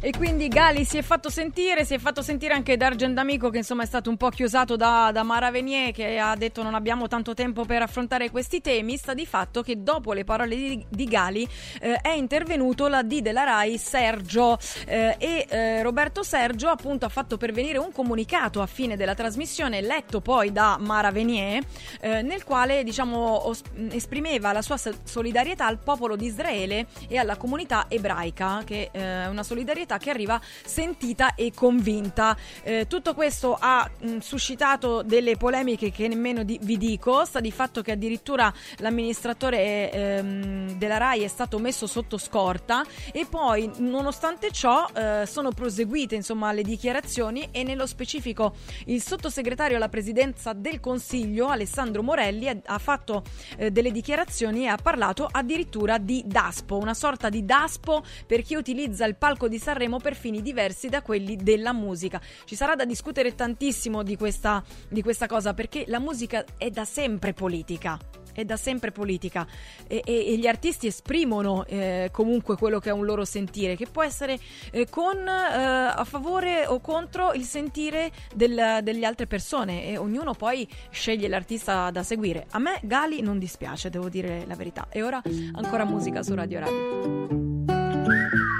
E 0.00 0.12
quindi 0.16 0.46
Gali 0.46 0.84
si 0.84 0.96
è 0.96 1.02
fatto 1.02 1.28
sentire, 1.28 1.84
si 1.84 1.94
è 1.94 1.98
fatto 1.98 2.22
sentire 2.22 2.54
anche 2.54 2.76
D'Argent 2.76 3.14
D'Amico 3.14 3.50
che 3.50 3.58
insomma 3.58 3.82
è 3.82 3.86
stato 3.86 4.10
un 4.10 4.16
po' 4.16 4.28
chiosato 4.28 4.76
da, 4.76 5.10
da 5.12 5.24
Mara 5.24 5.50
Venier 5.50 5.90
che 5.90 6.18
ha 6.18 6.36
detto 6.36 6.62
non 6.62 6.74
abbiamo 6.74 7.08
tanto 7.08 7.34
tempo 7.34 7.64
per 7.64 7.82
affrontare 7.82 8.30
questi 8.30 8.60
temi, 8.60 8.96
sta 8.96 9.12
di 9.12 9.26
fatto 9.26 9.62
che 9.62 9.82
dopo 9.82 10.12
le 10.12 10.22
parole 10.22 10.54
di, 10.54 10.86
di 10.88 11.04
Gali 11.04 11.48
eh, 11.80 11.96
è 11.96 12.10
intervenuto 12.10 12.86
la 12.86 13.02
D 13.02 13.20
della 13.20 13.42
RAI 13.42 13.76
Sergio. 13.76 14.56
Eh, 14.86 15.16
e 15.18 15.46
eh, 15.48 15.82
Roberto 15.82 16.22
Sergio 16.22 16.68
appunto 16.68 17.04
ha 17.04 17.08
fatto 17.08 17.36
pervenire 17.36 17.78
un 17.78 17.90
comunicato 17.90 18.62
a 18.62 18.66
fine 18.66 18.96
della 18.96 19.14
trasmissione 19.14 19.80
letto 19.80 20.20
poi 20.20 20.52
da 20.52 20.76
Mara 20.78 21.10
Venier 21.10 21.62
eh, 22.00 22.22
nel 22.22 22.44
quale 22.44 22.84
diciamo 22.84 23.48
os- 23.48 23.62
esprimeva 23.90 24.52
la 24.52 24.62
sua 24.62 24.76
so- 24.76 24.94
solidarietà 25.02 25.66
al 25.66 25.78
popolo 25.78 26.14
di 26.14 26.26
Israele 26.26 26.86
e 27.08 27.18
alla 27.18 27.36
comunità 27.36 27.86
ebraica 27.88 28.62
che 28.64 28.90
eh, 28.92 29.24
è 29.24 29.26
una 29.26 29.42
solidarietà 29.42 29.87
che 29.96 30.10
arriva 30.10 30.40
sentita 30.64 31.34
e 31.34 31.52
convinta. 31.54 32.36
Eh, 32.62 32.86
tutto 32.86 33.14
questo 33.14 33.56
ha 33.58 33.88
mh, 33.98 34.18
suscitato 34.18 35.02
delle 35.02 35.36
polemiche 35.36 35.90
che 35.90 36.06
nemmeno 36.08 36.42
di- 36.42 36.58
vi 36.62 36.76
dico, 36.76 37.24
sta 37.24 37.40
di 37.40 37.50
fatto 37.50 37.80
che 37.80 37.92
addirittura 37.92 38.52
l'amministratore 38.76 39.90
ehm, 39.90 40.72
della 40.72 40.98
RAI 40.98 41.22
è 41.22 41.28
stato 41.28 41.58
messo 41.58 41.86
sotto 41.86 42.18
scorta 42.18 42.84
e 43.12 43.26
poi 43.28 43.70
nonostante 43.78 44.50
ciò 44.50 44.86
eh, 44.92 45.24
sono 45.26 45.50
proseguite 45.50 46.14
insomma 46.14 46.52
le 46.52 46.62
dichiarazioni 46.62 47.48
e 47.50 47.62
nello 47.62 47.86
specifico 47.86 48.54
il 48.86 49.02
sottosegretario 49.02 49.76
alla 49.76 49.88
presidenza 49.88 50.52
del 50.52 50.80
Consiglio 50.80 51.48
Alessandro 51.48 52.02
Morelli 52.02 52.48
ha, 52.48 52.56
ha 52.64 52.78
fatto 52.78 53.22
eh, 53.56 53.70
delle 53.70 53.90
dichiarazioni 53.90 54.64
e 54.64 54.66
ha 54.66 54.76
parlato 54.76 55.28
addirittura 55.30 55.98
di 55.98 56.22
DASPO, 56.26 56.76
una 56.76 56.94
sorta 56.94 57.28
di 57.28 57.44
DASPO 57.44 58.04
per 58.26 58.42
chi 58.42 58.54
utilizza 58.54 59.04
il 59.04 59.16
palco 59.16 59.48
di 59.48 59.58
Sanremo 59.58 59.77
per 60.00 60.16
fini 60.16 60.42
diversi 60.42 60.88
da 60.88 61.02
quelli 61.02 61.36
della 61.36 61.72
musica. 61.72 62.20
Ci 62.44 62.56
sarà 62.56 62.74
da 62.74 62.84
discutere 62.84 63.34
tantissimo 63.34 64.02
di 64.02 64.16
questa, 64.16 64.62
di 64.88 65.02
questa 65.02 65.26
cosa 65.26 65.54
perché 65.54 65.84
la 65.86 66.00
musica 66.00 66.44
è 66.56 66.70
da 66.70 66.84
sempre 66.84 67.32
politica 67.32 67.98
è 68.38 68.44
da 68.44 68.56
sempre 68.56 68.92
politica 68.92 69.44
e, 69.88 70.00
e- 70.04 70.32
e 70.32 70.36
gli 70.38 70.46
artisti 70.46 70.86
esprimono 70.86 71.64
eh, 71.66 72.08
comunque 72.12 72.56
quello 72.56 72.78
che 72.78 72.90
è 72.90 72.92
un 72.92 73.04
loro 73.04 73.24
sentire, 73.24 73.74
che 73.74 73.86
può 73.86 74.04
essere 74.04 74.38
eh, 74.70 74.86
con, 74.88 75.16
eh, 75.26 75.92
a 75.92 76.04
favore 76.04 76.64
o 76.66 76.78
contro 76.80 77.32
il 77.32 77.42
sentire 77.42 78.12
del- 78.34 78.78
delle 78.82 79.06
altre 79.06 79.26
persone 79.26 79.86
e 79.86 79.96
ognuno 79.96 80.34
poi 80.34 80.68
sceglie 80.90 81.26
l'artista 81.26 81.90
da 81.90 82.04
seguire. 82.04 82.46
A 82.50 82.60
me 82.60 82.78
Gali 82.84 83.22
non 83.22 83.40
dispiace, 83.40 83.90
devo 83.90 84.08
dire 84.08 84.44
la 84.46 84.54
verità. 84.54 84.86
E 84.88 85.02
ora 85.02 85.20
ancora 85.54 85.84
musica 85.84 86.22
su 86.22 86.34
Radio 86.34 86.60
Radio. 86.60 88.57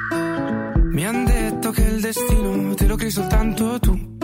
Mi 0.91 1.07
han 1.07 1.24
detto 1.24 1.70
che 1.70 1.82
il 1.82 2.01
destino 2.01 2.74
te 2.74 2.86
lo 2.86 2.97
crei 2.97 3.11
soltanto 3.11 3.78
tu. 3.78 4.16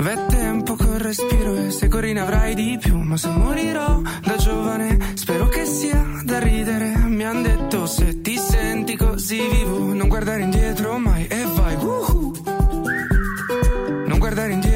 V'è 0.00 0.26
tempo 0.26 0.76
col 0.76 0.98
respiro 0.98 1.54
e 1.56 1.70
se 1.70 1.88
corri 1.88 2.12
ne 2.12 2.20
avrai 2.20 2.54
di 2.54 2.78
più. 2.80 2.96
Ma 2.98 3.16
se 3.16 3.28
morirò 3.28 4.00
da 4.22 4.36
giovane, 4.36 4.98
spero 5.14 5.48
che 5.48 5.64
sia 5.64 6.02
da 6.24 6.38
ridere. 6.38 6.96
Mi 7.06 7.24
han 7.24 7.42
detto 7.42 7.86
se 7.86 8.20
ti 8.20 8.36
senti 8.36 8.96
così 8.96 9.40
vivo, 9.48 9.92
non 9.92 10.08
guardare 10.08 10.42
indietro 10.42 10.98
mai 10.98 11.26
e 11.26 11.44
vai. 11.54 11.74
Woohoo. 11.74 12.32
Non 14.06 14.18
guardare 14.18 14.52
indietro 14.52 14.69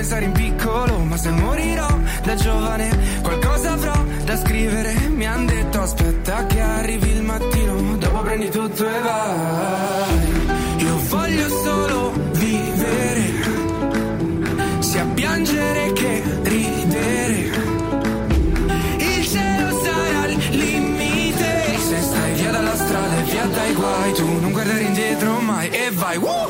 pensare 0.00 0.24
in 0.24 0.32
piccolo. 0.32 0.98
Ma 1.00 1.16
se 1.18 1.30
morirò 1.30 1.88
da 2.22 2.34
giovane, 2.34 2.88
qualcosa 3.20 3.72
avrò 3.72 4.04
da 4.24 4.36
scrivere. 4.38 4.94
Mi 5.08 5.26
han 5.26 5.44
detto 5.44 5.80
aspetta 5.80 6.46
che 6.46 6.60
arrivi 6.60 7.10
il 7.10 7.22
mattino, 7.22 7.96
dopo 7.98 8.20
prendi 8.20 8.48
tutto 8.48 8.88
e 8.88 9.00
vai. 9.00 10.84
Io 10.84 10.96
voglio 11.08 11.48
solo 11.48 12.12
vivere, 12.32 13.24
sia 14.78 15.04
piangere 15.04 15.92
che 15.92 16.22
ridere. 16.44 17.38
Il 18.96 19.26
cielo 19.26 19.82
sarà 19.82 20.26
il 20.28 20.38
limite. 20.50 21.78
Se 21.88 22.00
stai 22.00 22.32
via 22.34 22.50
dalla 22.50 22.74
strada 22.74 23.16
e 23.18 23.22
via 23.24 23.44
dai 23.44 23.74
guai, 23.74 24.12
tu 24.14 24.40
non 24.40 24.52
guardare 24.52 24.80
indietro 24.80 25.40
mai 25.40 25.68
e 25.68 25.90
vai. 25.92 26.16
Woohoo! 26.16 26.49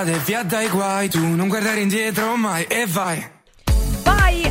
via 0.00 0.10
dalla 0.10 0.10
strada 0.10 0.10
e 0.12 0.18
via 0.18 0.42
dai 0.42 0.68
guai, 0.68 1.08
tu 1.08 1.18
non 1.18 1.48
guardare 1.48 1.80
indietro 1.80 2.36
mai 2.36 2.64
e 2.64 2.86
vai. 2.86 3.39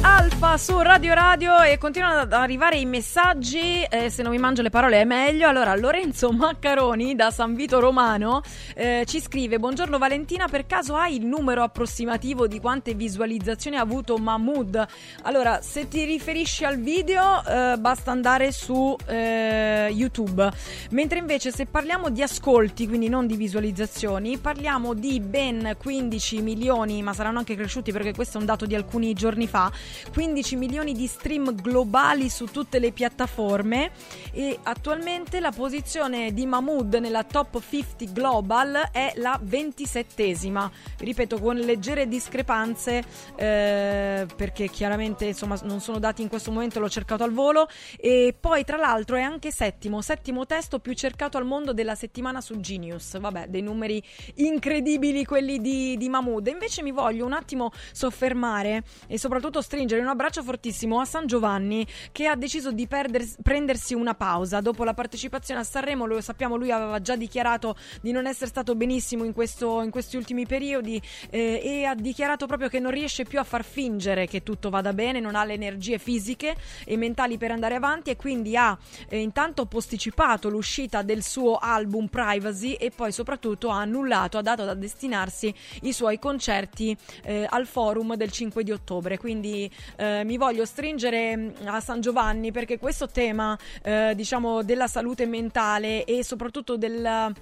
Alfa 0.01 0.57
su 0.57 0.79
Radio 0.79 1.13
Radio 1.13 1.61
e 1.61 1.77
continuano 1.77 2.21
ad 2.21 2.31
arrivare 2.31 2.77
i 2.77 2.85
messaggi, 2.85 3.83
eh, 3.83 4.09
se 4.09 4.23
non 4.23 4.31
mi 4.31 4.37
mangio 4.37 4.61
le 4.61 4.69
parole 4.69 5.01
è 5.01 5.03
meglio. 5.03 5.49
Allora 5.49 5.75
Lorenzo 5.75 6.31
Maccaroni 6.31 7.15
da 7.15 7.31
San 7.31 7.53
Vito 7.53 7.81
Romano 7.81 8.41
eh, 8.75 9.03
ci 9.05 9.19
scrive 9.19 9.59
Buongiorno 9.59 9.97
Valentina, 9.97 10.47
per 10.47 10.65
caso 10.65 10.95
hai 10.95 11.17
il 11.17 11.25
numero 11.25 11.63
approssimativo 11.63 12.47
di 12.47 12.61
quante 12.61 12.93
visualizzazioni 12.93 13.75
ha 13.75 13.81
avuto 13.81 14.17
Mahmood? 14.17 14.87
Allora 15.23 15.61
se 15.61 15.89
ti 15.89 16.05
riferisci 16.05 16.63
al 16.63 16.77
video 16.77 17.43
eh, 17.45 17.75
basta 17.77 18.11
andare 18.11 18.53
su 18.53 18.95
eh, 19.05 19.89
YouTube, 19.91 20.49
mentre 20.91 21.19
invece 21.19 21.51
se 21.51 21.65
parliamo 21.65 22.09
di 22.09 22.21
ascolti, 22.21 22.87
quindi 22.87 23.09
non 23.09 23.27
di 23.27 23.35
visualizzazioni, 23.35 24.37
parliamo 24.37 24.93
di 24.93 25.19
ben 25.19 25.75
15 25.77 26.41
milioni, 26.41 27.03
ma 27.03 27.11
saranno 27.11 27.39
anche 27.39 27.55
cresciuti 27.55 27.91
perché 27.91 28.13
questo 28.13 28.37
è 28.37 28.39
un 28.39 28.45
dato 28.45 28.65
di 28.65 28.75
alcuni 28.75 29.11
giorni 29.13 29.45
fa, 29.45 29.69
15 30.13 30.55
milioni 30.55 30.93
di 30.93 31.07
stream 31.07 31.55
globali 31.55 32.29
su 32.29 32.45
tutte 32.45 32.79
le 32.79 32.91
piattaforme 32.91 33.91
e 34.31 34.57
attualmente 34.63 35.39
la 35.39 35.51
posizione 35.51 36.33
di 36.33 36.45
Mahmood 36.45 36.95
nella 36.95 37.23
top 37.23 37.59
50 37.61 38.11
global 38.11 38.89
è 38.91 39.13
la 39.15 39.39
27esima. 39.43 40.69
Ripeto, 40.97 41.39
con 41.39 41.55
leggere 41.57 42.07
discrepanze 42.07 43.03
eh, 43.35 44.25
perché 44.35 44.69
chiaramente 44.69 45.25
insomma 45.25 45.57
non 45.63 45.79
sono 45.79 45.99
dati 45.99 46.21
in 46.21 46.27
questo 46.27 46.51
momento, 46.51 46.79
l'ho 46.79 46.89
cercato 46.89 47.23
al 47.23 47.31
volo 47.31 47.67
e 47.97 48.35
poi 48.39 48.63
tra 48.63 48.77
l'altro 48.77 49.15
è 49.15 49.21
anche 49.21 49.51
settimo, 49.51 50.01
settimo 50.01 50.45
testo 50.45 50.79
più 50.79 50.93
cercato 50.93 51.37
al 51.37 51.45
mondo 51.45 51.73
della 51.73 51.95
settimana 51.95 52.41
su 52.41 52.59
Genius. 52.59 53.19
Vabbè, 53.19 53.47
dei 53.47 53.61
numeri 53.61 54.01
incredibili 54.35 55.25
quelli 55.25 55.59
di, 55.59 55.97
di 55.97 56.09
Mahmood. 56.09 56.47
Invece 56.47 56.81
mi 56.81 56.91
voglio 56.91 57.25
un 57.25 57.33
attimo 57.33 57.71
soffermare 57.91 58.83
e 59.07 59.17
soprattutto 59.17 59.61
stringere 59.79 60.01
un 60.01 60.09
abbraccio 60.09 60.43
fortissimo 60.43 60.99
a 60.99 61.05
San 61.05 61.25
Giovanni 61.25 61.87
che 62.11 62.27
ha 62.27 62.35
deciso 62.35 62.73
di 62.73 62.85
perder- 62.85 63.37
prendersi 63.41 63.93
una 63.93 64.13
pausa 64.13 64.59
dopo 64.59 64.83
la 64.83 64.93
partecipazione 64.93 65.61
a 65.61 65.63
Sanremo. 65.63 66.05
Lo 66.05 66.19
sappiamo, 66.19 66.57
lui 66.57 66.69
aveva 66.69 66.99
già 66.99 67.15
dichiarato 67.15 67.77
di 68.01 68.11
non 68.11 68.27
essere 68.27 68.47
stato 68.47 68.75
benissimo 68.75 69.23
in, 69.23 69.31
questo, 69.31 69.81
in 69.81 69.89
questi 69.89 70.17
ultimi 70.17 70.45
periodi 70.45 71.01
eh, 71.29 71.61
e 71.63 71.85
ha 71.85 71.95
dichiarato 71.95 72.45
proprio 72.45 72.67
che 72.67 72.79
non 72.79 72.91
riesce 72.91 73.23
più 73.23 73.39
a 73.39 73.45
far 73.45 73.63
fingere 73.63 74.27
che 74.27 74.43
tutto 74.43 74.69
vada 74.69 74.91
bene, 74.91 75.21
non 75.21 75.35
ha 75.35 75.45
le 75.45 75.53
energie 75.53 75.97
fisiche 75.97 76.57
e 76.83 76.97
mentali 76.97 77.37
per 77.37 77.51
andare 77.51 77.75
avanti 77.75 78.09
e 78.09 78.17
quindi 78.17 78.57
ha 78.57 78.77
eh, 79.07 79.17
intanto 79.17 79.65
posticipato 79.65 80.49
l'uscita 80.49 81.03
del 81.03 81.23
suo 81.23 81.55
album 81.55 82.07
Privacy 82.07 82.73
e 82.73 82.91
poi 82.91 83.13
soprattutto 83.13 83.69
ha 83.69 83.79
annullato, 83.79 84.37
ha 84.37 84.41
dato 84.41 84.65
da 84.65 84.73
destinarsi 84.73 85.53
i 85.83 85.93
suoi 85.93 86.19
concerti 86.19 86.97
eh, 87.23 87.47
al 87.49 87.65
forum 87.65 88.15
del 88.15 88.29
5 88.29 88.61
di 88.61 88.71
ottobre. 88.73 89.17
Quindi 89.17 89.67
eh, 89.97 90.23
mi 90.23 90.37
voglio 90.37 90.65
stringere 90.65 91.35
mh, 91.35 91.53
a 91.65 91.79
San 91.79 92.01
Giovanni 92.01 92.51
perché 92.51 92.77
questo 92.77 93.07
tema, 93.07 93.57
eh, 93.83 94.13
diciamo, 94.15 94.63
della 94.63 94.87
salute 94.87 95.25
mentale 95.25 96.03
e 96.05 96.23
soprattutto 96.23 96.77
del 96.77 97.33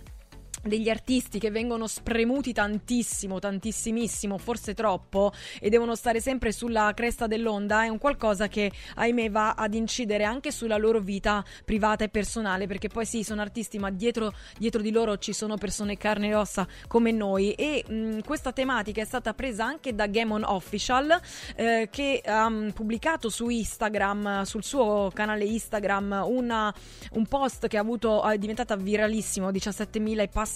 degli 0.63 0.89
artisti 0.89 1.39
che 1.39 1.51
vengono 1.51 1.87
spremuti 1.87 2.53
tantissimo, 2.53 3.39
tantissimissimo, 3.39 4.37
forse 4.37 4.73
troppo, 4.73 5.31
e 5.59 5.69
devono 5.69 5.95
stare 5.95 6.19
sempre 6.19 6.51
sulla 6.51 6.91
cresta 6.93 7.27
dell'onda, 7.27 7.83
è 7.83 7.87
un 7.87 7.97
qualcosa 7.97 8.47
che 8.47 8.71
ahimè 8.95 9.29
va 9.29 9.53
ad 9.53 9.73
incidere 9.73 10.23
anche 10.23 10.51
sulla 10.51 10.77
loro 10.77 10.99
vita 10.99 11.43
privata 11.63 12.03
e 12.03 12.09
personale, 12.09 12.67
perché 12.67 12.87
poi 12.89 13.05
sì, 13.05 13.23
sono 13.23 13.41
artisti, 13.41 13.79
ma 13.79 13.89
dietro, 13.91 14.33
dietro 14.57 14.81
di 14.81 14.91
loro 14.91 15.17
ci 15.17 15.33
sono 15.33 15.55
persone 15.57 15.97
carne 15.97 16.29
e 16.29 16.35
ossa 16.35 16.67
come 16.87 17.11
noi. 17.11 17.53
E 17.53 17.83
mh, 17.87 18.19
questa 18.21 18.51
tematica 18.51 19.01
è 19.01 19.05
stata 19.05 19.33
presa 19.33 19.65
anche 19.65 19.95
da 19.95 20.07
Gamon 20.07 20.43
Official, 20.43 21.19
eh, 21.55 21.87
che 21.91 22.21
ha 22.25 22.49
mh, 22.49 22.71
pubblicato 22.73 23.29
su 23.29 23.49
Instagram, 23.49 24.43
sul 24.43 24.63
suo 24.63 25.11
canale 25.13 25.45
Instagram, 25.45 26.23
una, 26.27 26.73
un 27.11 27.25
post 27.27 27.67
che 27.67 27.77
ha 27.77 27.81
avuto, 27.81 28.23
è 28.23 28.37
diventata 28.37 28.75
viralissimo, 28.75 29.49
17.000 29.49 30.19
e 30.21 30.27
passa 30.27 30.46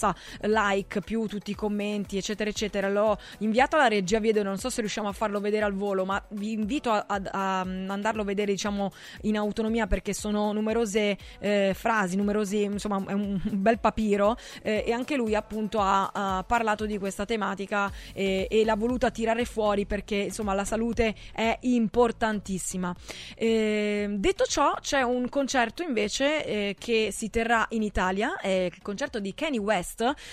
like 0.41 1.01
più 1.01 1.26
tutti 1.26 1.51
i 1.51 1.55
commenti 1.55 2.18
eccetera 2.18 2.49
eccetera. 2.49 2.89
L'ho 2.89 3.18
inviato 3.39 3.76
alla 3.76 3.88
regia 3.88 4.19
video 4.19 4.43
non 4.43 4.57
so 4.57 4.69
se 4.69 4.81
riusciamo 4.81 5.07
a 5.07 5.13
farlo 5.13 5.39
vedere 5.39 5.65
al 5.65 5.73
volo 5.73 6.05
ma 6.05 6.22
vi 6.30 6.53
invito 6.53 6.91
a, 6.91 7.05
a- 7.07 7.22
a 7.31 7.59
andarlo 7.59 8.22
a 8.22 8.26
vedere 8.26 8.51
diciamo 8.51 8.91
in 9.22 9.38
autonomia 9.38 9.88
perché 9.88 10.13
sono 10.13 10.51
numerose 10.51 11.18
eh, 11.39 11.73
frasi 11.76 12.15
numerosi 12.15 12.63
insomma 12.63 13.03
è 13.07 13.13
un 13.13 13.39
bel 13.51 13.80
papiro 13.80 14.38
eh, 14.61 14.84
e 14.85 14.91
anche 14.91 15.15
lui 15.15 15.35
appunto 15.35 15.80
ha, 15.80 16.11
ha 16.13 16.43
parlato 16.43 16.85
di 16.85 16.97
questa 16.97 17.26
tematica 17.26 17.91
e, 18.13 18.47
e 18.49 18.63
l'ha 18.63 18.76
voluta 18.76 19.09
tirare 19.11 19.45
fuori 19.45 19.85
perché 19.85 20.15
insomma 20.15 20.53
la 20.53 20.65
salute 20.65 21.15
è 21.34 21.57
importantissima. 21.61 22.95
Eh, 23.35 24.07
detto 24.18 24.45
ciò 24.45 24.76
c'è 24.80 25.01
un 25.01 25.27
concerto 25.30 25.84
invece 25.84 26.45
eh, 26.45 26.76
che 26.77 27.09
si 27.11 27.30
terrà 27.30 27.65
in 27.69 27.84
Italia 27.84 28.38
è 28.39 28.69
il 28.72 28.81
concerto 28.81 29.19
di 29.19 29.34
Kanye 29.34 29.59
West 29.59 29.80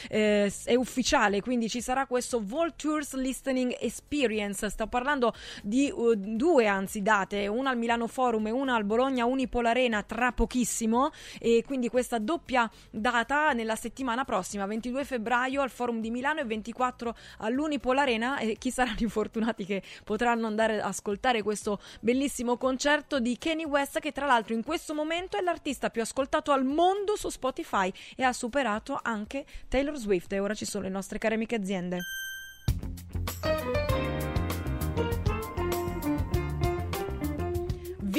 eh, 0.08 0.52
è 0.64 0.74
ufficiale 0.74 1.40
quindi 1.48 1.68
ci 1.68 1.80
sarà 1.80 2.06
questo 2.06 2.40
Vultures 2.42 3.14
Listening 3.14 3.74
Experience. 3.80 4.68
Sto 4.68 4.86
parlando 4.86 5.32
di 5.62 5.90
uh, 5.94 6.14
due 6.14 6.66
anzi 6.66 7.00
date 7.00 7.46
una 7.46 7.70
al 7.70 7.78
Milano 7.78 8.06
Forum 8.06 8.48
e 8.48 8.50
una 8.50 8.74
al 8.74 8.84
Bologna 8.84 9.24
Unipol 9.24 9.64
Arena 9.66 10.02
tra 10.02 10.32
pochissimo. 10.32 11.10
E 11.38 11.62
quindi 11.64 11.88
questa 11.88 12.18
doppia 12.18 12.70
data 12.90 13.52
nella 13.52 13.76
settimana 13.76 14.24
prossima 14.24 14.66
22 14.66 15.04
febbraio 15.04 15.62
al 15.62 15.70
Forum 15.70 16.00
di 16.00 16.10
Milano 16.10 16.40
e 16.40 16.44
24 16.44 17.16
all'Unipol 17.38 17.98
Arena. 17.98 18.38
E 18.38 18.56
chi 18.58 18.70
saranno 18.70 18.98
i 19.00 19.08
fortunati 19.08 19.64
che 19.64 19.82
potranno 20.04 20.46
andare 20.46 20.74
ad 20.74 20.86
ascoltare 20.86 21.42
questo 21.42 21.80
bellissimo 22.00 22.56
concerto 22.56 23.20
di 23.20 23.38
Kanye 23.38 23.64
West 23.64 24.00
che 24.00 24.12
tra 24.12 24.26
l'altro 24.26 24.54
in 24.54 24.62
questo 24.62 24.94
momento 24.94 25.36
è 25.36 25.40
l'artista 25.40 25.90
più 25.90 26.02
ascoltato 26.02 26.52
al 26.52 26.64
mondo 26.64 27.16
su 27.16 27.28
Spotify 27.30 27.92
e 28.16 28.22
ha 28.22 28.32
superato 28.32 28.98
anche 29.02 29.37
Taylor 29.68 29.96
Swift 29.96 30.32
e 30.32 30.40
ora 30.40 30.54
ci 30.54 30.64
sono 30.64 30.84
le 30.84 30.90
nostre 30.90 31.18
care 31.18 31.34
amiche 31.34 31.56
aziende. 31.56 31.98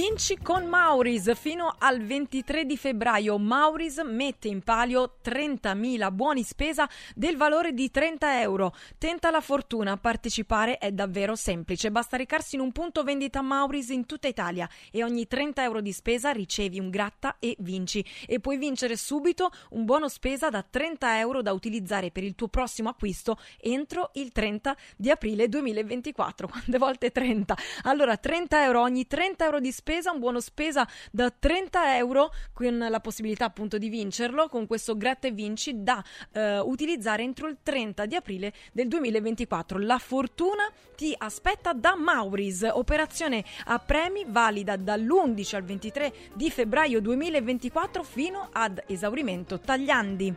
Vinci 0.01 0.37
con 0.37 0.65
Mauris 0.65 1.37
fino 1.37 1.75
al 1.77 2.01
23 2.01 2.63
di 2.63 2.77
febbraio. 2.77 3.37
Mauris 3.37 3.97
mette 3.97 4.47
in 4.47 4.61
palio 4.61 5.17
30.000 5.21 6.09
buoni 6.13 6.43
spesa 6.43 6.87
del 7.13 7.35
valore 7.35 7.73
di 7.73 7.91
30 7.91 8.39
euro. 8.39 8.73
Tenta 8.97 9.29
la 9.29 9.41
fortuna, 9.41 9.97
partecipare 9.97 10.77
è 10.77 10.93
davvero 10.93 11.35
semplice. 11.35 11.91
Basta 11.91 12.15
recarsi 12.15 12.55
in 12.55 12.61
un 12.61 12.71
punto 12.71 13.03
vendita 13.03 13.41
Mauris 13.41 13.89
in 13.89 14.05
tutta 14.05 14.29
Italia 14.29 14.69
e 14.89 15.03
ogni 15.03 15.27
30 15.27 15.63
euro 15.63 15.81
di 15.81 15.91
spesa 15.91 16.31
ricevi 16.31 16.79
un 16.79 16.89
gratta 16.89 17.35
e 17.37 17.57
vinci. 17.59 18.01
E 18.25 18.39
puoi 18.39 18.55
vincere 18.55 18.95
subito 18.95 19.51
un 19.71 19.83
buono 19.83 20.07
spesa 20.07 20.49
da 20.49 20.63
30 20.63 21.19
euro 21.19 21.41
da 21.41 21.51
utilizzare 21.51 22.09
per 22.09 22.23
il 22.23 22.35
tuo 22.35 22.47
prossimo 22.47 22.87
acquisto 22.87 23.37
entro 23.59 24.11
il 24.13 24.31
30 24.31 24.77
di 24.95 25.09
aprile 25.09 25.49
2024. 25.49 26.47
Quante 26.47 26.77
volte 26.77 27.11
30? 27.11 27.57
Allora 27.83 28.15
30 28.15 28.63
euro 28.63 28.79
ogni 28.79 29.05
30 29.05 29.43
euro 29.43 29.59
di 29.59 29.73
spesa, 29.73 29.87
un 30.11 30.19
buono 30.19 30.39
spesa 30.39 30.87
da 31.11 31.31
30 31.31 31.97
euro 31.97 32.31
con 32.53 32.77
la 32.77 32.99
possibilità 32.99 33.45
appunto 33.45 33.79
di 33.79 33.89
vincerlo 33.89 34.47
con 34.47 34.67
questo 34.67 34.95
gratta 34.95 35.27
e 35.27 35.31
vinci 35.31 35.81
da 35.81 36.03
eh, 36.31 36.59
utilizzare 36.59 37.23
entro 37.23 37.47
il 37.47 37.57
30 37.63 38.05
di 38.05 38.15
aprile 38.15 38.53
del 38.71 38.87
2024. 38.87 39.79
La 39.79 39.97
fortuna 39.97 40.71
ti 40.95 41.13
aspetta 41.17 41.73
da 41.73 41.95
Mauris, 41.95 42.67
operazione 42.71 43.43
a 43.65 43.79
premi 43.79 44.25
valida 44.27 44.75
dall'11 44.75 45.55
al 45.55 45.63
23 45.63 46.13
di 46.35 46.51
febbraio 46.51 47.01
2024 47.01 48.03
fino 48.03 48.49
ad 48.51 48.83
esaurimento 48.85 49.59
tagliandi. 49.59 50.35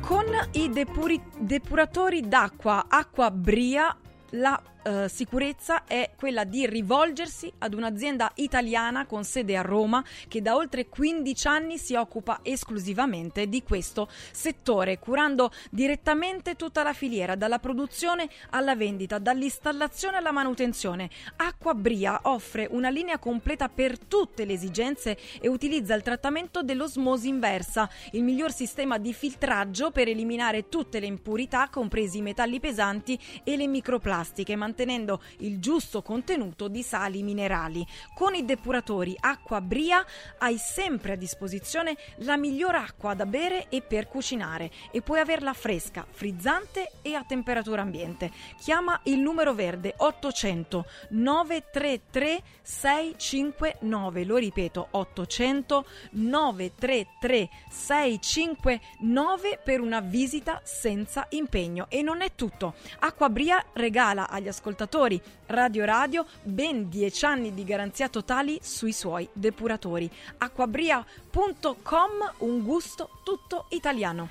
Con 0.00 0.26
i 0.52 0.70
depuri- 0.70 1.22
depuratori 1.38 2.26
d'acqua 2.26 2.86
Acqua 2.88 3.30
Bria 3.30 3.94
la 4.30 4.60
eh, 4.82 5.08
sicurezza 5.08 5.84
è 5.84 6.10
quella 6.16 6.44
di 6.44 6.66
rivolgersi 6.66 7.52
ad 7.58 7.74
un'azienda 7.74 8.30
italiana 8.36 9.06
con 9.06 9.24
sede 9.24 9.56
a 9.56 9.62
Roma 9.62 10.02
che 10.28 10.40
da 10.40 10.56
oltre 10.56 10.88
15 10.88 11.46
anni 11.48 11.78
si 11.78 11.94
occupa 11.94 12.40
esclusivamente 12.42 13.48
di 13.48 13.62
questo 13.62 14.08
settore, 14.30 14.98
curando 14.98 15.50
direttamente 15.70 16.56
tutta 16.56 16.82
la 16.82 16.92
filiera, 16.92 17.34
dalla 17.34 17.58
produzione 17.58 18.28
alla 18.50 18.74
vendita, 18.74 19.18
dall'installazione 19.18 20.16
alla 20.16 20.32
manutenzione. 20.32 21.10
Acqua 21.36 21.74
Bria 21.74 22.20
offre 22.24 22.66
una 22.70 22.88
linea 22.88 23.18
completa 23.18 23.68
per 23.68 23.98
tutte 23.98 24.44
le 24.44 24.54
esigenze 24.54 25.18
e 25.40 25.48
utilizza 25.48 25.94
il 25.94 26.02
trattamento 26.02 26.62
dell'osmosi 26.62 27.28
inversa, 27.28 27.88
il 28.12 28.22
miglior 28.22 28.52
sistema 28.52 28.98
di 28.98 29.12
filtraggio 29.12 29.90
per 29.90 30.08
eliminare 30.08 30.68
tutte 30.68 31.00
le 31.00 31.06
impurità, 31.06 31.68
compresi 31.70 32.18
i 32.18 32.22
metalli 32.22 32.60
pesanti 32.60 33.18
e 33.44 33.56
le 33.56 33.66
microplastiche, 33.66 34.56
mantenendo 34.70 35.20
il 35.38 35.58
giusto 35.58 36.00
contenuto 36.00 36.68
di 36.68 36.82
sali 36.84 37.24
minerali. 37.24 37.84
Con 38.14 38.34
i 38.36 38.44
depuratori 38.44 39.16
Acqua 39.18 39.60
Bria 39.60 40.04
hai 40.38 40.58
sempre 40.58 41.12
a 41.12 41.16
disposizione 41.16 41.96
la 42.18 42.36
miglior 42.36 42.76
acqua 42.76 43.14
da 43.14 43.26
bere 43.26 43.68
e 43.68 43.82
per 43.82 44.06
cucinare 44.06 44.70
e 44.92 45.02
puoi 45.02 45.18
averla 45.18 45.52
fresca, 45.54 46.06
frizzante 46.08 46.92
e 47.02 47.14
a 47.14 47.24
temperatura 47.24 47.82
ambiente. 47.82 48.30
Chiama 48.60 49.00
il 49.04 49.18
numero 49.18 49.54
verde 49.54 49.94
800 49.96 50.84
933 51.10 52.42
659, 52.62 54.24
lo 54.24 54.36
ripeto 54.36 54.88
800 54.92 55.84
933 56.12 57.48
659 57.68 59.58
per 59.64 59.80
una 59.80 60.00
visita 60.00 60.60
senza 60.62 61.26
impegno. 61.30 61.86
E 61.88 62.02
non 62.02 62.20
è 62.20 62.34
tutto. 62.36 62.74
Acqua 63.00 63.28
Bria 63.28 63.64
regala 63.72 64.28
agli 64.28 64.46
ascoltatori 64.60 65.20
Radio 65.46 65.86
Radio 65.86 66.26
ben 66.42 66.90
10 66.90 67.24
anni 67.24 67.54
di 67.54 67.64
garanzia 67.64 68.10
totali 68.10 68.58
sui 68.62 68.92
suoi 68.92 69.26
depuratori. 69.32 70.08
Acquabria.com, 70.36 72.34
un 72.38 72.62
gusto 72.62 73.08
tutto 73.24 73.66
italiano. 73.70 74.28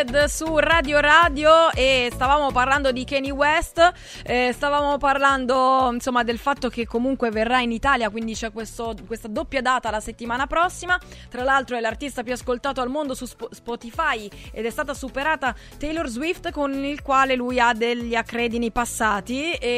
Started 0.00 0.24
su 0.28 0.56
Radio 0.56 0.98
Radio 0.98 1.70
e 1.72 2.08
stavamo 2.10 2.50
parlando 2.52 2.90
di 2.90 3.04
Kanye 3.04 3.32
West, 3.32 3.92
eh, 4.24 4.50
stavamo 4.50 4.96
parlando 4.96 5.90
insomma 5.92 6.22
del 6.22 6.38
fatto 6.38 6.70
che 6.70 6.86
comunque 6.86 7.28
verrà 7.28 7.60
in 7.60 7.70
Italia, 7.70 8.08
quindi 8.08 8.32
c'è 8.32 8.50
questo- 8.50 8.94
questa 9.06 9.28
doppia 9.28 9.60
data 9.60 9.90
la 9.90 10.00
settimana 10.00 10.46
prossima. 10.46 10.98
Tra 11.28 11.42
l'altro 11.42 11.76
è 11.76 11.80
l'artista 11.80 12.22
più 12.22 12.32
ascoltato 12.32 12.80
al 12.80 12.88
mondo 12.88 13.12
su 13.14 13.26
Sp- 13.26 13.52
Spotify 13.52 14.26
ed 14.52 14.64
è 14.64 14.70
stata 14.70 14.94
superata 14.94 15.54
Taylor 15.76 16.08
Swift 16.08 16.50
con 16.50 16.72
il 16.72 17.02
quale 17.02 17.34
lui 17.34 17.60
ha 17.60 17.74
degli 17.74 18.14
accredini 18.14 18.70
passati 18.70 19.52
e 19.52 19.68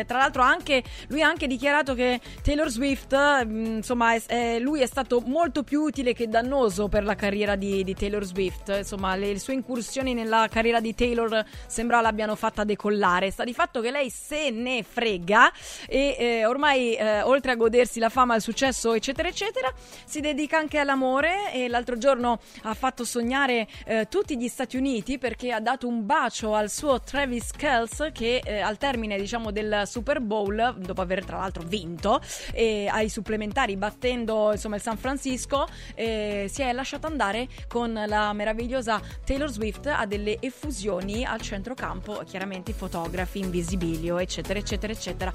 eh, 0.00 0.04
tra 0.06 0.18
l'altro 0.18 0.42
anche, 0.42 0.82
lui 1.08 1.22
ha 1.22 1.28
anche 1.28 1.46
dichiarato 1.46 1.94
che 1.94 2.20
Taylor 2.42 2.68
Swift, 2.68 3.14
mh, 3.46 3.64
insomma, 3.76 4.12
è- 4.14 4.22
è- 4.26 4.58
lui 4.58 4.82
è 4.82 4.86
stato 4.86 5.22
molto 5.24 5.62
più 5.62 5.80
utile 5.80 6.12
che 6.12 6.28
dannoso 6.28 6.88
per 6.88 7.02
la 7.02 7.14
carriera 7.14 7.56
di, 7.56 7.82
di 7.82 7.94
Taylor 7.94 8.24
Swift. 8.24 8.68
Insomma, 8.76 9.14
le, 9.16 9.32
le 9.32 9.38
sue 9.38 9.54
incursioni 9.70 10.14
nella 10.14 10.48
carriera 10.50 10.80
di 10.80 10.96
Taylor 10.96 11.44
sembra 11.66 12.00
l'abbiano 12.00 12.34
fatta 12.34 12.64
decollare. 12.64 13.30
Sta 13.30 13.44
di 13.44 13.54
fatto 13.54 13.80
che 13.80 13.92
lei 13.92 14.10
se 14.10 14.50
ne 14.50 14.82
frega 14.82 15.52
e 15.86 16.16
eh, 16.18 16.44
ormai, 16.44 16.96
eh, 16.96 17.22
oltre 17.22 17.52
a 17.52 17.54
godersi 17.54 18.00
la 18.00 18.08
fama, 18.08 18.34
il 18.34 18.42
successo, 18.42 18.94
eccetera, 18.94 19.28
eccetera, 19.28 19.72
si 20.04 20.20
dedica 20.20 20.58
anche 20.58 20.78
all'amore. 20.78 21.52
E 21.52 21.68
l'altro 21.68 21.96
giorno 21.96 22.40
ha 22.62 22.74
fatto 22.74 23.04
sognare 23.04 23.68
eh, 23.86 24.08
tutti 24.10 24.36
gli 24.36 24.48
Stati 24.48 24.76
Uniti 24.76 25.18
perché 25.18 25.52
ha 25.52 25.60
dato 25.60 25.86
un 25.86 26.04
bacio 26.04 26.54
al 26.54 26.68
suo 26.68 27.00
Travis 27.00 27.52
Kelce 27.52 28.10
che 28.10 28.42
eh, 28.44 28.60
al 28.60 28.76
termine, 28.76 29.16
diciamo, 29.18 29.52
del 29.52 29.82
Super 29.86 30.20
Bowl, 30.20 30.74
dopo 30.78 31.00
aver 31.00 31.24
tra 31.24 31.38
l'altro 31.38 31.62
vinto, 31.62 32.20
ai 32.52 33.08
supplementari 33.08 33.76
battendo 33.76 34.50
insomma 34.52 34.76
il 34.76 34.82
San 34.82 34.96
Francisco, 34.96 35.68
eh, 35.94 36.46
si 36.50 36.62
è 36.62 36.72
lasciato 36.72 37.06
andare 37.06 37.48
con 37.68 37.92
la 38.06 38.32
meravigliosa 38.32 39.00
Taylor 39.24 39.48
Swift 39.48 39.58
a 39.96 40.06
delle 40.06 40.38
effusioni 40.40 41.24
al 41.24 41.40
centrocampo, 41.40 42.22
chiaramente 42.26 42.72
fotografi 42.72 43.40
in 43.40 43.50
visibilio, 43.50 44.18
eccetera, 44.18 44.58
eccetera, 44.58 44.92
eccetera. 44.92 45.32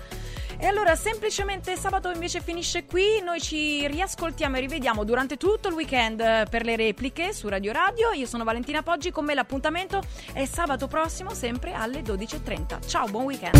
E 0.57 0.65
allora 0.65 0.95
semplicemente 0.95 1.75
sabato 1.75 2.09
invece 2.09 2.41
finisce 2.41 2.85
qui, 2.85 3.21
noi 3.23 3.41
ci 3.41 3.85
riascoltiamo 3.87 4.57
e 4.57 4.61
rivediamo 4.61 5.03
durante 5.03 5.37
tutto 5.37 5.67
il 5.67 5.73
weekend 5.73 6.19
eh, 6.19 6.45
per 6.49 6.63
le 6.63 6.75
repliche 6.75 7.33
su 7.33 7.47
Radio 7.47 7.71
Radio. 7.71 8.11
Io 8.11 8.25
sono 8.25 8.43
Valentina 8.43 8.81
Poggi, 8.81 9.11
con 9.11 9.25
me 9.25 9.33
l'appuntamento 9.33 10.01
è 10.33 10.45
sabato 10.45 10.87
prossimo 10.87 11.33
sempre 11.33 11.73
alle 11.73 12.01
12.30. 12.01 12.87
Ciao, 12.87 13.07
buon 13.07 13.25
weekend! 13.25 13.55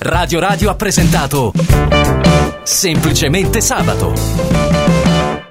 Radio 0.00 0.40
Radio 0.40 0.70
ha 0.70 0.74
presentato 0.74 1.52
Semplicemente 2.62 3.60
Sabato. 3.60 5.46